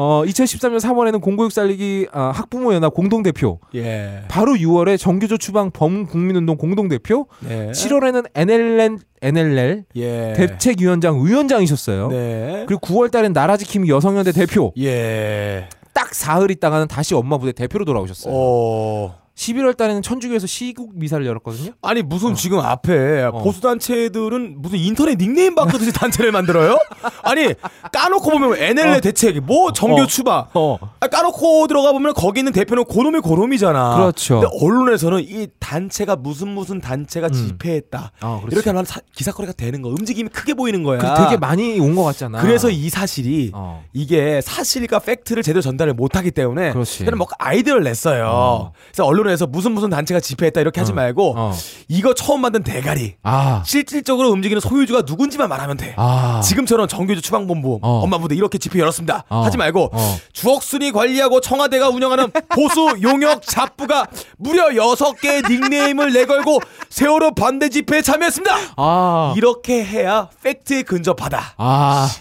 어 0.00 0.22
2013년 0.24 0.78
3월에는 0.78 1.20
공고육 1.20 1.50
살리기 1.50 2.06
아, 2.12 2.30
학부모 2.32 2.72
연합 2.72 2.94
공동 2.94 3.24
대표. 3.24 3.58
예. 3.74 4.22
바로 4.28 4.52
6월에 4.52 4.96
정교조 4.96 5.38
추방 5.38 5.72
범국민운동 5.72 6.56
공동 6.56 6.86
대표. 6.86 7.26
네. 7.40 7.72
7월에는 7.72 8.26
NLL 8.32 8.98
NLL 9.20 9.84
예. 9.96 10.34
대책위원장 10.36 11.26
위원장이셨어요. 11.26 12.08
네. 12.10 12.64
그리고 12.68 12.80
9월 12.80 13.10
달엔 13.10 13.32
나라지킴 13.32 13.88
여성연대 13.88 14.30
대표. 14.30 14.72
예. 14.78 15.68
딱 15.92 16.14
사흘 16.14 16.52
있다가는 16.52 16.86
다시 16.86 17.16
엄마 17.16 17.36
부대 17.36 17.50
대표로 17.50 17.84
돌아오셨어요. 17.84 18.32
어. 18.32 19.16
11월 19.38 19.76
달에는 19.76 20.02
천주교에서 20.02 20.48
시국 20.48 20.90
미사를 20.98 21.24
열었거든요. 21.24 21.70
아니 21.80 22.02
무슨 22.02 22.34
지금 22.34 22.58
앞에 22.58 23.22
어. 23.22 23.30
보수 23.38 23.60
단체들은 23.60 24.56
무슨 24.60 24.78
인터넷 24.78 25.16
닉네임 25.16 25.54
바꾸듯이 25.54 25.92
단체를 25.94 26.32
만들어요? 26.32 26.76
아니 27.22 27.54
까놓고 27.92 28.30
보면 28.30 28.56
NLL 28.56 29.00
대책, 29.00 29.40
뭐 29.44 29.72
정교 29.72 30.02
어. 30.02 30.06
추방, 30.06 30.46
어. 30.54 30.78
아, 30.98 31.06
까놓고 31.06 31.68
들어가 31.68 31.92
보면 31.92 32.14
거기 32.14 32.40
있는 32.40 32.52
대표는 32.52 32.84
고놈이 32.84 33.20
고놈이잖아. 33.20 33.96
그렇죠. 33.96 34.40
근데 34.40 34.56
언론에서는 34.60 35.20
이 35.22 35.46
단체가 35.60 36.16
무슨 36.16 36.48
무슨 36.48 36.80
단체가 36.80 37.28
음. 37.28 37.32
집회했다. 37.32 38.10
아. 38.20 38.40
이렇게 38.50 38.70
하면 38.70 38.84
사- 38.84 39.00
기사거리가 39.14 39.52
되는 39.52 39.82
거, 39.82 39.88
움직임이 39.88 40.28
크게 40.30 40.54
보이는 40.54 40.82
거야. 40.82 40.98
그 40.98 41.22
되게 41.24 41.36
많이 41.36 41.78
온 41.78 41.94
것 41.94 42.02
같잖아. 42.04 42.40
그래서 42.42 42.70
이 42.70 42.88
사실이 42.90 43.52
어. 43.54 43.84
이게 43.92 44.40
사실과 44.42 44.98
팩트를 44.98 45.42
제대로 45.44 45.60
전달을 45.62 45.94
못하기 45.94 46.32
때문에 46.32 46.72
그렇지. 46.72 47.04
저는 47.04 47.18
뭐 47.18 47.26
아이디어를 47.38 47.84
냈어요. 47.84 48.26
어. 48.32 48.72
그래서 48.88 49.04
언론 49.04 49.27
에서 49.28 49.46
무슨 49.46 49.72
무슨 49.72 49.90
단체가 49.90 50.20
집회했다 50.20 50.60
이렇게 50.60 50.80
하지 50.80 50.92
어. 50.92 50.94
말고 50.94 51.34
어. 51.36 51.52
이거 51.88 52.14
처음 52.14 52.40
만든 52.40 52.62
대가리 52.62 53.14
아. 53.22 53.62
실질적으로 53.66 54.30
움직이는 54.30 54.60
소유주가 54.60 55.02
누군지만 55.06 55.48
말하면 55.48 55.76
돼. 55.76 55.94
아. 55.96 56.40
지금처럼 56.44 56.88
정규주 56.88 57.20
추방본부 57.22 57.80
어. 57.82 58.00
엄마 58.02 58.18
부대 58.18 58.34
이렇게 58.34 58.58
집회 58.58 58.78
열었습니다. 58.80 59.24
어. 59.28 59.42
하지 59.44 59.56
말고 59.56 59.90
어. 59.92 60.16
주억순이 60.32 60.92
관리하고 60.92 61.40
청와대가 61.40 61.88
운영하는 61.88 62.30
보수 62.54 62.96
용역 63.02 63.42
잡부가 63.42 64.06
무려 64.36 64.74
여섯 64.76 65.12
개의 65.20 65.42
닉네임을 65.48 66.12
내걸고 66.12 66.60
세월호 66.90 67.34
반대 67.34 67.68
집회에 67.68 68.02
참여했습니다. 68.02 68.56
아. 68.76 69.34
이렇게 69.36 69.84
해야 69.84 70.28
팩트에 70.42 70.82
근접하다. 70.82 71.54
아. 71.56 72.08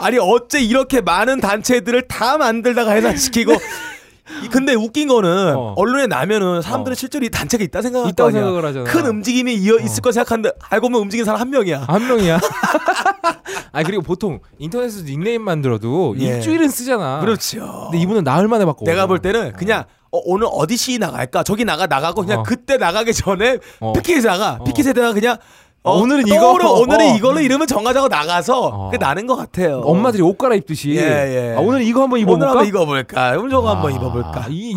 아니 0.00 0.18
어째 0.20 0.60
이렇게 0.60 1.00
많은 1.00 1.40
단체들을 1.40 2.06
다 2.08 2.38
만들다가 2.38 2.92
해산시키고 2.92 3.54
이- 3.54 3.56
근데 4.50 4.74
웃긴 4.74 5.08
거는 5.08 5.54
어. 5.56 5.74
언론에 5.76 6.06
나면은 6.06 6.62
사람들은 6.62 6.92
어. 6.92 6.94
실제로 6.94 7.24
이 7.24 7.30
단체가 7.30 7.64
있다 7.64 7.82
생각할 7.82 8.12
아니야. 8.18 8.30
생각을 8.32 8.64
하잖아. 8.64 8.84
큰 8.84 9.06
움직임이 9.06 9.54
이어 9.54 9.78
있을 9.78 10.00
거 10.02 10.12
생각하는데 10.12 10.50
알고 10.70 10.88
보면 10.88 11.02
움직이는 11.02 11.24
사람 11.24 11.40
한 11.40 11.50
명이야. 11.50 11.84
한 11.88 12.06
명이야. 12.06 12.38
아 13.72 13.82
그리고 13.82 14.02
보통 14.02 14.40
인터넷에서 14.58 15.04
닉네임 15.04 15.42
만들어도 15.42 16.16
예. 16.20 16.24
일주일은 16.36 16.68
쓰잖아. 16.68 17.20
그렇죠. 17.20 17.88
근데 17.90 17.98
이분은 18.02 18.24
나흘 18.24 18.48
만에 18.48 18.64
바꿔. 18.64 18.84
내가 18.84 19.06
볼 19.06 19.18
때는 19.18 19.52
그냥 19.52 19.84
어, 20.10 20.20
오늘 20.24 20.46
어디 20.50 20.76
시 20.76 20.98
나갈까? 20.98 21.42
저기 21.42 21.64
나가 21.64 21.86
나가고 21.86 22.22
그냥 22.22 22.40
어. 22.40 22.42
그때 22.42 22.76
나가기 22.76 23.12
전에 23.12 23.58
어. 23.80 23.92
피켓에 23.92 24.26
나가. 24.26 24.58
어. 24.60 24.64
피켓에 24.64 24.92
다가 24.92 25.12
그냥 25.12 25.36
어, 25.84 25.98
오늘은 26.00 26.26
이거. 26.26 26.50
오늘은 26.52 27.12
어. 27.12 27.16
이걸로 27.16 27.40
이름을 27.40 27.66
정하자고 27.66 28.08
나가서 28.08 28.60
어. 28.66 28.90
그게 28.90 28.98
나는 28.98 29.26
것 29.26 29.36
같아요. 29.36 29.80
엄마들이 29.84 30.22
옷 30.22 30.36
갈아입듯이. 30.36 30.90
예, 30.96 31.00
예. 31.00 31.54
아, 31.56 31.60
오늘 31.60 31.82
이거 31.82 32.02
한번 32.02 32.18
오늘 32.20 32.22
입어볼까? 32.22 32.48
한번 32.50 32.66
입어볼까? 32.66 33.36
오늘 33.38 33.50
저거 33.50 33.70
한번 33.70 33.92
아, 33.92 33.96
입어볼까? 33.96 34.46
이... 34.50 34.76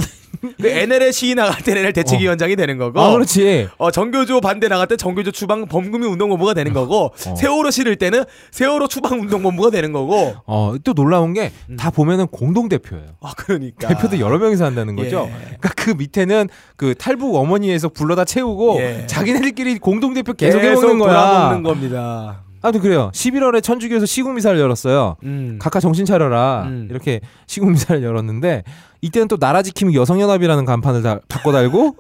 그 0.60 0.68
NLL 0.68 1.14
시위 1.14 1.36
나갈 1.36 1.62
때 1.64 1.72
NLL 1.72 1.94
대책위원장이 1.94 2.56
되는 2.56 2.78
거고. 2.78 3.00
아 3.00 3.12
그렇지. 3.12 3.68
어, 3.78 3.92
정교조 3.92 4.42
반대 4.42 4.68
나갈 4.68 4.88
때 4.88 4.98
정교조 4.98 5.32
추방 5.32 5.68
범금이 5.68 6.06
운동본부가 6.08 6.54
되는 6.54 6.74
거고 6.74 7.06
어. 7.28 7.36
세월호 7.36 7.70
실을 7.72 7.96
때는 7.96 8.24
세월호 8.52 8.88
추방 8.88 9.20
운동본부가 9.22 9.70
되는 9.72 9.92
거고 9.94 10.36
어 10.46 10.76
또 10.84 10.94
놀라운 10.94 11.34
게 11.34 11.52
다 11.78 11.90
보면은 11.92 12.28
공동 12.28 12.70
대표예요. 12.70 13.06
아 13.22 13.34
그러니까 13.38 13.88
대표도 13.88 14.20
여러 14.20 14.38
명이서 14.40 14.66
한다는 14.66 14.96
거죠. 14.96 15.28
예. 15.30 15.58
그러니까 15.60 15.70
그 15.76 15.92
밑에는 15.92 16.50
그 16.76 16.96
탈북 16.96 17.36
어머니에서 17.36 17.90
불러다 17.90 18.26
채우고 18.26 18.80
예. 18.80 19.04
자기네들끼리 19.08 19.80
공동 19.80 20.14
대표 20.14 20.34
계속, 20.34 20.60
계속 20.60 20.82
해먹는 20.84 21.00
거야. 21.00 21.14
돌아먹는 21.14 21.64
겁니다. 21.64 22.44
아무튼 22.64 22.82
그래요. 22.82 23.10
11월에 23.14 23.64
천주교에서 23.64 24.06
시국 24.06 24.34
미사를 24.34 24.58
열었어요. 24.60 25.16
음. 25.24 25.58
각하 25.60 25.80
정신 25.80 26.06
차려라 26.06 26.64
음. 26.68 26.88
이렇게 26.92 27.20
시국 27.48 27.72
미사를 27.72 28.02
열었는데 28.04 28.64
이때는 29.02 29.28
또 29.28 29.38
나라 29.38 29.62
지킴이 29.64 29.96
여성연합이라는 29.96 30.66
간판을 30.66 31.02
다 31.02 31.20
바꿔 31.28 31.52
달고 31.52 31.96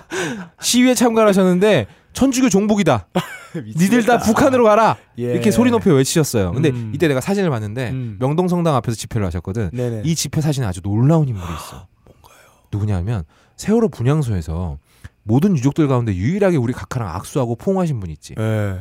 시위에 0.60 0.94
참가를 0.94 1.28
하셨는데 1.28 1.86
천주교 2.12 2.48
종북이다. 2.48 3.08
니들 3.76 4.04
다 4.04 4.18
북한으로 4.18 4.64
가라. 4.64 4.96
예. 5.18 5.32
이렇게 5.32 5.50
소리 5.50 5.70
높여 5.70 5.92
외치셨어요. 5.92 6.52
근데 6.52 6.70
음. 6.70 6.92
이때 6.94 7.08
내가 7.08 7.20
사진을 7.20 7.50
봤는데 7.50 7.90
음. 7.90 8.16
명동성당 8.20 8.74
앞에서 8.76 8.96
집회를 8.96 9.26
하셨거든. 9.26 9.70
네네. 9.72 10.02
이 10.04 10.14
집회 10.14 10.40
사진에 10.40 10.66
아주 10.66 10.80
놀라운 10.80 11.28
인물이 11.28 11.46
있어. 11.46 11.86
뭔가요? 12.04 12.36
누구냐면 12.72 13.24
세월호 13.56 13.88
분향소에서 13.88 14.78
모든 15.22 15.56
유족들 15.56 15.88
가운데 15.88 16.14
유일하게 16.14 16.56
우리 16.56 16.72
각하랑 16.72 17.08
악수하고 17.16 17.56
포옹하신 17.56 18.00
분 18.00 18.10
있지. 18.10 18.34
예. 18.38 18.80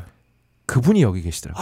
그분이 0.66 1.02
여기 1.02 1.22
계시더라고. 1.22 1.60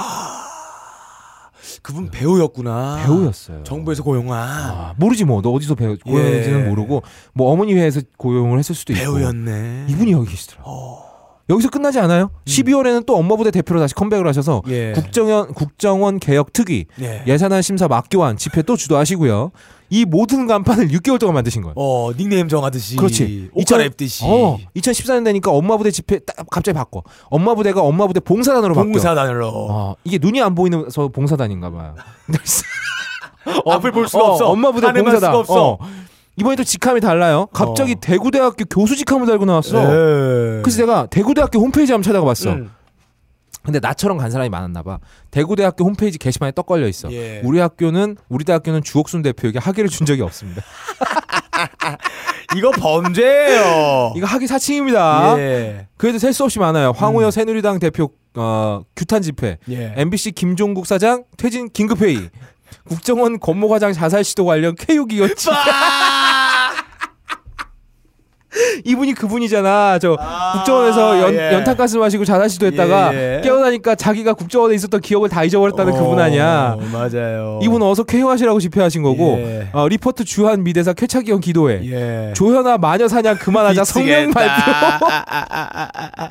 요 1.62 1.80
그분 1.82 2.10
배우였구나. 2.10 3.04
배우였어요. 3.06 3.64
정부에서 3.64 4.04
고용한 4.04 4.50
아, 4.50 4.94
모르지 4.98 5.26
뭐. 5.26 5.42
너 5.42 5.52
어디서 5.52 5.76
배우 5.76 5.98
고용했는지는 5.98 6.60
예. 6.62 6.64
모르고 6.70 7.04
뭐 7.34 7.52
어머니 7.52 7.74
회에서 7.74 8.02
고용을 8.18 8.60
했을 8.60 8.76
수도 8.76 8.94
있고. 8.94 9.02
배우였네. 9.04 9.86
이분이 9.90 10.12
여기 10.12 10.32
계시더라고. 10.32 10.70
어. 10.70 11.11
여기서 11.52 11.70
끝나지 11.70 12.00
않아요. 12.00 12.32
12월에는 12.46 13.06
또 13.06 13.18
업무부대 13.18 13.52
대표로 13.52 13.80
다시 13.80 13.94
컴백을 13.94 14.26
하셔서 14.28 14.62
예. 14.70 14.94
국정원 14.94 15.54
국정원 15.54 16.20
개혁 16.20 16.54
특위 16.54 16.86
예. 17.02 17.24
예산안 17.28 17.62
심사 17.62 17.88
막교환 17.88 18.38
집회 18.38 18.62
또 18.62 18.78
주도하시고요. 18.78 19.52
이 19.90 20.06
모든 20.06 20.48
간판을 20.48 20.88
6개월 20.88 21.20
동안 21.20 21.36
만드신 21.36 21.62
거예요. 21.64 21.74
어 21.76 22.14
닉네임 22.18 22.48
정하듯이. 22.48 22.96
그렇지. 22.96 23.50
옷2000 23.54 23.70
갈아입듯이. 23.70 24.24
어, 24.26 24.58
2014년 24.78 25.26
되니까 25.26 25.52
엄마 25.52 25.76
부대 25.76 25.92
집회 25.92 26.20
딱 26.20 26.38
갑자기 26.50 26.78
바꿔. 26.78 27.04
엄마 27.26 27.54
부대가 27.54 27.82
엄마 27.82 28.08
부대 28.08 28.22
봉사단으로 28.22 28.74
바뀌어. 28.74 28.90
봉사단으로. 28.94 29.50
어, 29.50 29.96
이게 30.06 30.18
눈이 30.22 30.42
안 30.42 30.56
보이면서 30.56 31.10
봉사단인가 31.10 31.70
봐요. 31.72 31.96
앞을 33.70 33.92
볼 33.92 34.08
수가 34.08 34.24
어, 34.24 34.32
없어. 34.32 34.50
엄마 34.50 34.72
부대 34.72 34.88
가늠할 34.88 35.04
봉사단. 35.12 35.36
없어. 35.36 35.78
어. 36.32 36.36
이번에 36.38 36.56
또 36.56 36.64
직함이 36.64 37.02
달라요. 37.02 37.48
갑자기 37.54 37.94
어. 37.94 37.96
대구대학교 38.02 38.66
교수 38.66 38.96
직함을 38.96 39.28
달고 39.28 39.46
나왔어. 39.46 39.78
예. 39.84 40.62
그래서 40.62 40.80
내가 40.82 41.06
대구대학교 41.08 41.60
홈페이지 41.60 41.92
한번 41.92 42.04
찾아가 42.04 42.26
봤어. 42.26 42.52
음. 42.54 42.72
근데 43.64 43.80
나처럼 43.80 44.18
간 44.18 44.32
사람이 44.32 44.50
많았나 44.50 44.82
봐. 44.82 44.98
대구대학교 45.30 45.86
홈페이지 45.86 46.18
게시판에 46.18 46.52
떡 46.54 46.66
걸려 46.66 46.88
있어. 46.88 47.12
예. 47.12 47.42
우리 47.44 47.60
학교는 47.60 48.18
우리 48.28 48.44
대학교는 48.44 48.82
주옥순 48.82 49.22
대표에게 49.22 49.60
학위를 49.60 49.88
준 49.90 50.08
적이 50.08 50.24
없습니다. 50.24 50.64
이거 52.58 52.72
범죄예요. 52.72 54.14
이거 54.16 54.26
학위 54.26 54.48
사칭입니다. 54.48 55.36
예. 55.38 55.88
그래도 55.98 56.18
셀 56.18 56.34
수 56.34 56.44
없이 56.44 56.58
많아요. 56.60 56.92
황우여 56.96 57.30
새누리당 57.30 57.80
대표 57.80 58.10
어, 58.36 58.82
규탄 58.96 59.22
집회, 59.22 59.58
예. 59.70 59.94
MBC 59.98 60.32
김종국 60.32 60.88
사장 60.88 61.24
퇴진 61.38 61.70
긴급 61.70 62.02
회의, 62.02 62.30
국정원 62.88 63.40
권모과장 63.40 63.94
자살 63.94 64.24
시도 64.24 64.46
관련 64.46 64.76
쾌유기관 64.76 65.36
집회. 65.36 65.52
이분이 68.84 69.14
그분이잖아. 69.14 70.00
저 70.00 70.18
국정원에서 70.54 71.20
연, 71.22 71.34
예. 71.34 71.54
연탄가스 71.54 71.96
마시고 71.98 72.26
자살 72.26 72.50
시도했다가 72.50 73.14
예, 73.14 73.38
예. 73.38 73.42
깨어나니까 73.42 73.96
자기가 73.96 74.34
국정원에 74.34 74.76
있었던 74.76 75.00
기억을 75.00 75.30
다 75.30 75.44
잊어버렸다는 75.46 75.94
그분 75.94 76.20
아니야. 76.20 76.76
어, 76.78 76.82
맞아요. 76.92 77.60
이분 77.64 77.82
어서 77.82 78.04
쾌유하시라고 78.04 78.60
집회하신 78.60 79.04
거고 79.04 79.38
예. 79.40 79.70
어, 79.72 79.88
리포트 79.88 80.26
주한 80.26 80.64
미대사 80.64 80.92
쾌차기원 80.94 81.40
기도회 81.40 81.82
예. 81.86 82.34
조현아 82.34 82.78
마녀 82.80 83.08
사냥 83.08 83.38
그만하자 83.38 83.86
성명. 83.86 84.32
발표 84.32 84.52
아, 84.52 85.00
아, 85.02 85.24
아, 85.28 85.46
아, 85.50 85.90
아, 85.94 86.10
아. 86.18 86.30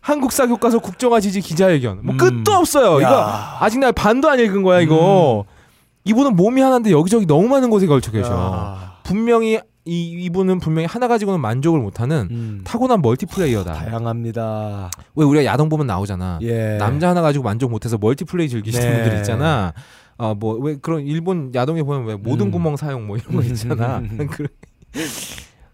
한국사 0.00 0.46
교과서 0.46 0.78
국정화 0.80 1.20
지지 1.20 1.40
기자회견 1.40 2.00
뭐 2.02 2.14
음. 2.14 2.16
끝도 2.18 2.52
없어요 2.52 2.92
야. 2.92 2.96
음. 2.96 3.00
이거 3.02 3.34
아직 3.60 3.78
날 3.78 3.92
반도 3.92 4.28
안 4.28 4.38
읽은 4.38 4.62
거야 4.62 4.80
이거 4.80 5.44
이분은 6.08 6.36
몸이 6.36 6.60
하나인데 6.60 6.90
여기저기 6.90 7.26
너무 7.26 7.48
많은 7.48 7.70
곳에 7.70 7.86
걸쳐 7.86 8.10
계셔 8.10 8.32
야. 8.32 8.98
분명히 9.04 9.60
이 9.84 10.10
이분은 10.24 10.58
분명히 10.58 10.86
하나 10.86 11.08
가지고는 11.08 11.40
만족을 11.40 11.80
못하는 11.80 12.28
음. 12.30 12.60
타고난 12.64 13.00
멀티플레이어다 13.00 13.72
다양합니다. 13.72 14.90
왜 15.16 15.24
우리가 15.24 15.44
야동 15.46 15.68
보면 15.70 15.86
나오잖아 15.86 16.38
예. 16.42 16.76
남자 16.78 17.08
하나 17.08 17.22
가지고 17.22 17.44
만족 17.44 17.70
못해서 17.70 17.96
멀티플레이 17.98 18.48
즐기시는 18.48 18.86
네. 18.86 19.02
분들 19.02 19.18
있잖아. 19.18 19.72
아 20.18 20.34
뭐 20.34 20.58
왜 20.60 20.76
그런 20.82 21.02
일본 21.06 21.52
야동에 21.54 21.82
보면 21.84 22.04
왜 22.06 22.16
모든 22.16 22.46
음. 22.46 22.50
구멍 22.50 22.76
사용 22.76 23.06
뭐 23.06 23.16
이런 23.16 23.34
거 23.36 23.42
있잖아. 23.42 24.02
그런- 24.30 24.48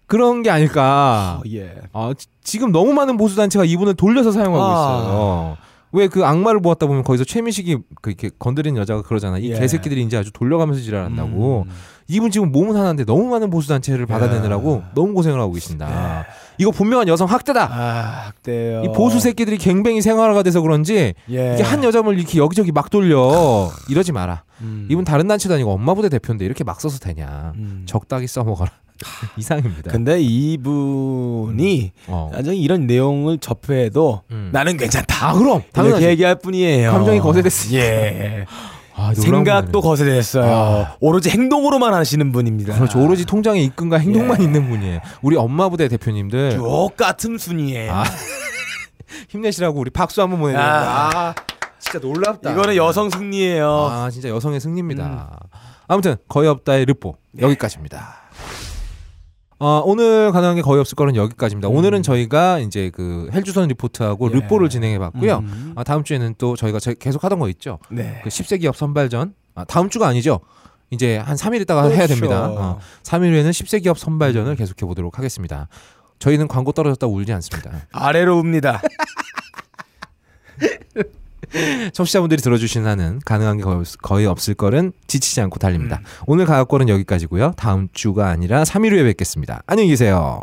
그런 0.06 0.42
게 0.42 0.50
아닐까. 0.50 1.40
어, 1.40 1.42
예. 1.50 1.74
아 1.92 2.12
지- 2.16 2.26
지금 2.42 2.70
너무 2.72 2.92
많은 2.92 3.16
보수 3.16 3.36
단체가 3.36 3.64
이분을 3.64 3.94
돌려서 3.94 4.30
사용하고 4.32 4.62
아. 4.62 4.68
있어요. 4.68 5.56
왜 5.94 6.08
그 6.08 6.24
악마를 6.24 6.60
보았다 6.60 6.86
보면 6.86 7.04
거기서 7.04 7.24
최민식이 7.24 7.78
그 8.02 8.10
이렇게 8.10 8.30
건드린 8.38 8.76
여자가 8.76 9.02
그러잖아. 9.02 9.38
이 9.38 9.50
예. 9.50 9.58
개새끼들이 9.58 10.02
이제 10.02 10.16
아주 10.16 10.32
돌려가면서 10.32 10.82
지랄한다고. 10.82 11.64
음. 11.66 11.72
이분 12.08 12.30
지금 12.30 12.52
몸은 12.52 12.76
하나인데 12.76 13.04
너무 13.04 13.24
많은 13.28 13.48
보수 13.48 13.68
단체를 13.68 14.04
받아내느라고 14.06 14.82
너무 14.94 15.14
고생을 15.14 15.40
하고 15.40 15.52
계신다. 15.52 16.26
이거 16.58 16.70
분명한 16.70 17.08
여성 17.08 17.26
학대다. 17.28 17.64
아, 17.72 18.26
학대요. 18.26 18.82
이 18.84 18.88
보수 18.94 19.20
새끼들이 19.20 19.56
갱뱅이 19.56 20.02
생활화가 20.02 20.42
돼서 20.42 20.60
그런지 20.60 21.14
예. 21.30 21.54
이게 21.54 21.62
한 21.62 21.82
여자를 21.82 22.18
이렇게 22.18 22.38
여기저기 22.38 22.72
막 22.72 22.90
돌려 22.90 23.70
이러지 23.88 24.12
마라. 24.12 24.44
음. 24.60 24.86
이분 24.90 25.04
다른 25.04 25.26
단체도 25.28 25.54
아니고 25.54 25.72
엄마 25.72 25.94
부대 25.94 26.08
대표인데 26.10 26.44
이렇게 26.44 26.62
막 26.64 26.80
써서 26.80 26.98
되냐? 26.98 27.52
음. 27.56 27.84
적당히 27.86 28.26
써먹어라. 28.26 28.70
이상입니다. 29.36 29.90
근데 29.90 30.20
이분이 30.20 31.92
어. 32.08 32.30
완전히 32.32 32.60
이런 32.60 32.86
내용을 32.86 33.38
접해도 33.38 34.22
음. 34.30 34.50
나는 34.52 34.76
괜찮다. 34.76 35.28
아 35.28 35.32
그럼. 35.34 35.62
이렇게 35.76 36.08
얘기할 36.10 36.36
뿐이에요. 36.36 36.90
감정이 36.92 37.20
거세됐으니까. 37.20 37.82
예. 37.84 38.46
아, 38.96 39.12
생각도. 39.12 39.80
거세됐어요. 39.80 40.44
아. 40.44 40.96
오로지 41.00 41.28
행동으로만 41.28 41.92
하시는 41.94 42.30
분입니다. 42.30 42.76
그렇죠. 42.76 43.02
오로지 43.02 43.24
통장의 43.24 43.64
입금과 43.64 43.98
행동만 43.98 44.40
예. 44.40 44.44
있는 44.44 44.68
분이에요. 44.68 45.00
우리 45.22 45.36
엄마 45.36 45.68
부대 45.68 45.88
대표님들 45.88 46.52
쭉 46.52 46.90
같은 46.96 47.36
순이에요. 47.36 47.92
아, 47.92 48.04
힘내시라고 49.30 49.80
우리 49.80 49.90
박수 49.90 50.22
한번 50.22 50.38
보내드립니다. 50.38 51.10
아. 51.10 51.10
아, 51.12 51.34
진짜 51.80 51.98
놀랍다. 51.98 52.52
이거는 52.52 52.76
여성 52.76 53.10
승리예요. 53.10 53.88
아 53.90 54.10
진짜 54.10 54.28
여성의 54.28 54.60
승리입니다. 54.60 55.40
아무튼 55.86 56.16
거의 56.28 56.48
없다의 56.48 56.86
르포 56.86 57.16
여기까지입니다. 57.38 58.23
어, 59.60 59.82
오늘 59.84 60.32
가능한 60.32 60.56
게 60.56 60.62
거의 60.62 60.80
없을 60.80 60.96
거는 60.96 61.14
여기까지입니다. 61.16 61.68
오늘은 61.68 62.02
저희가 62.02 62.58
이제 62.58 62.90
그 62.92 63.28
헬주선 63.32 63.68
리포트하고 63.68 64.28
예. 64.30 64.34
르포를 64.34 64.68
진행해 64.68 64.98
봤고요. 64.98 65.38
음. 65.38 65.72
아, 65.76 65.84
다음 65.84 66.02
주에는 66.04 66.34
또 66.38 66.56
저희가 66.56 66.80
제- 66.80 66.94
계속 66.98 67.22
하던 67.24 67.38
거 67.38 67.48
있죠. 67.50 67.78
네. 67.90 68.20
그 68.24 68.28
10세 68.30 68.60
기업 68.60 68.76
선발전. 68.76 69.34
아, 69.54 69.64
다음 69.64 69.88
주가 69.88 70.08
아니죠. 70.08 70.40
이제 70.90 71.16
한 71.18 71.36
3일 71.36 71.60
있다가 71.62 71.84
해야 71.84 72.06
그렇죠. 72.06 72.14
됩니다. 72.14 72.48
어, 72.50 72.78
3일 73.04 73.30
후에는 73.32 73.50
10세 73.52 73.82
기업 73.82 73.98
선발전을 73.98 74.56
계속해 74.56 74.84
보도록 74.86 75.18
하겠습니다. 75.18 75.68
저희는 76.18 76.48
광고 76.48 76.72
떨어졌다 76.72 77.06
울지 77.06 77.32
않습니다. 77.32 77.70
아래로 77.92 78.36
옵니다. 78.38 78.82
청취자분들이 81.92 82.40
들어주신 82.42 82.86
한은 82.86 83.20
가능한 83.24 83.58
게 83.58 83.62
거의, 84.02 84.26
없- 84.26 84.34
없을 84.34 84.54
거는 84.54 84.92
지치지 85.06 85.40
않고 85.42 85.58
달립니다. 85.58 86.00
오늘 86.26 86.44
가격권은 86.46 86.88
여기까지고요. 86.88 87.52
다음 87.56 87.88
주가 87.92 88.28
아니라 88.28 88.62
3일 88.64 88.92
후에 88.92 89.04
뵙겠습니다. 89.04 89.62
안녕히 89.66 89.90
계세요. 89.90 90.40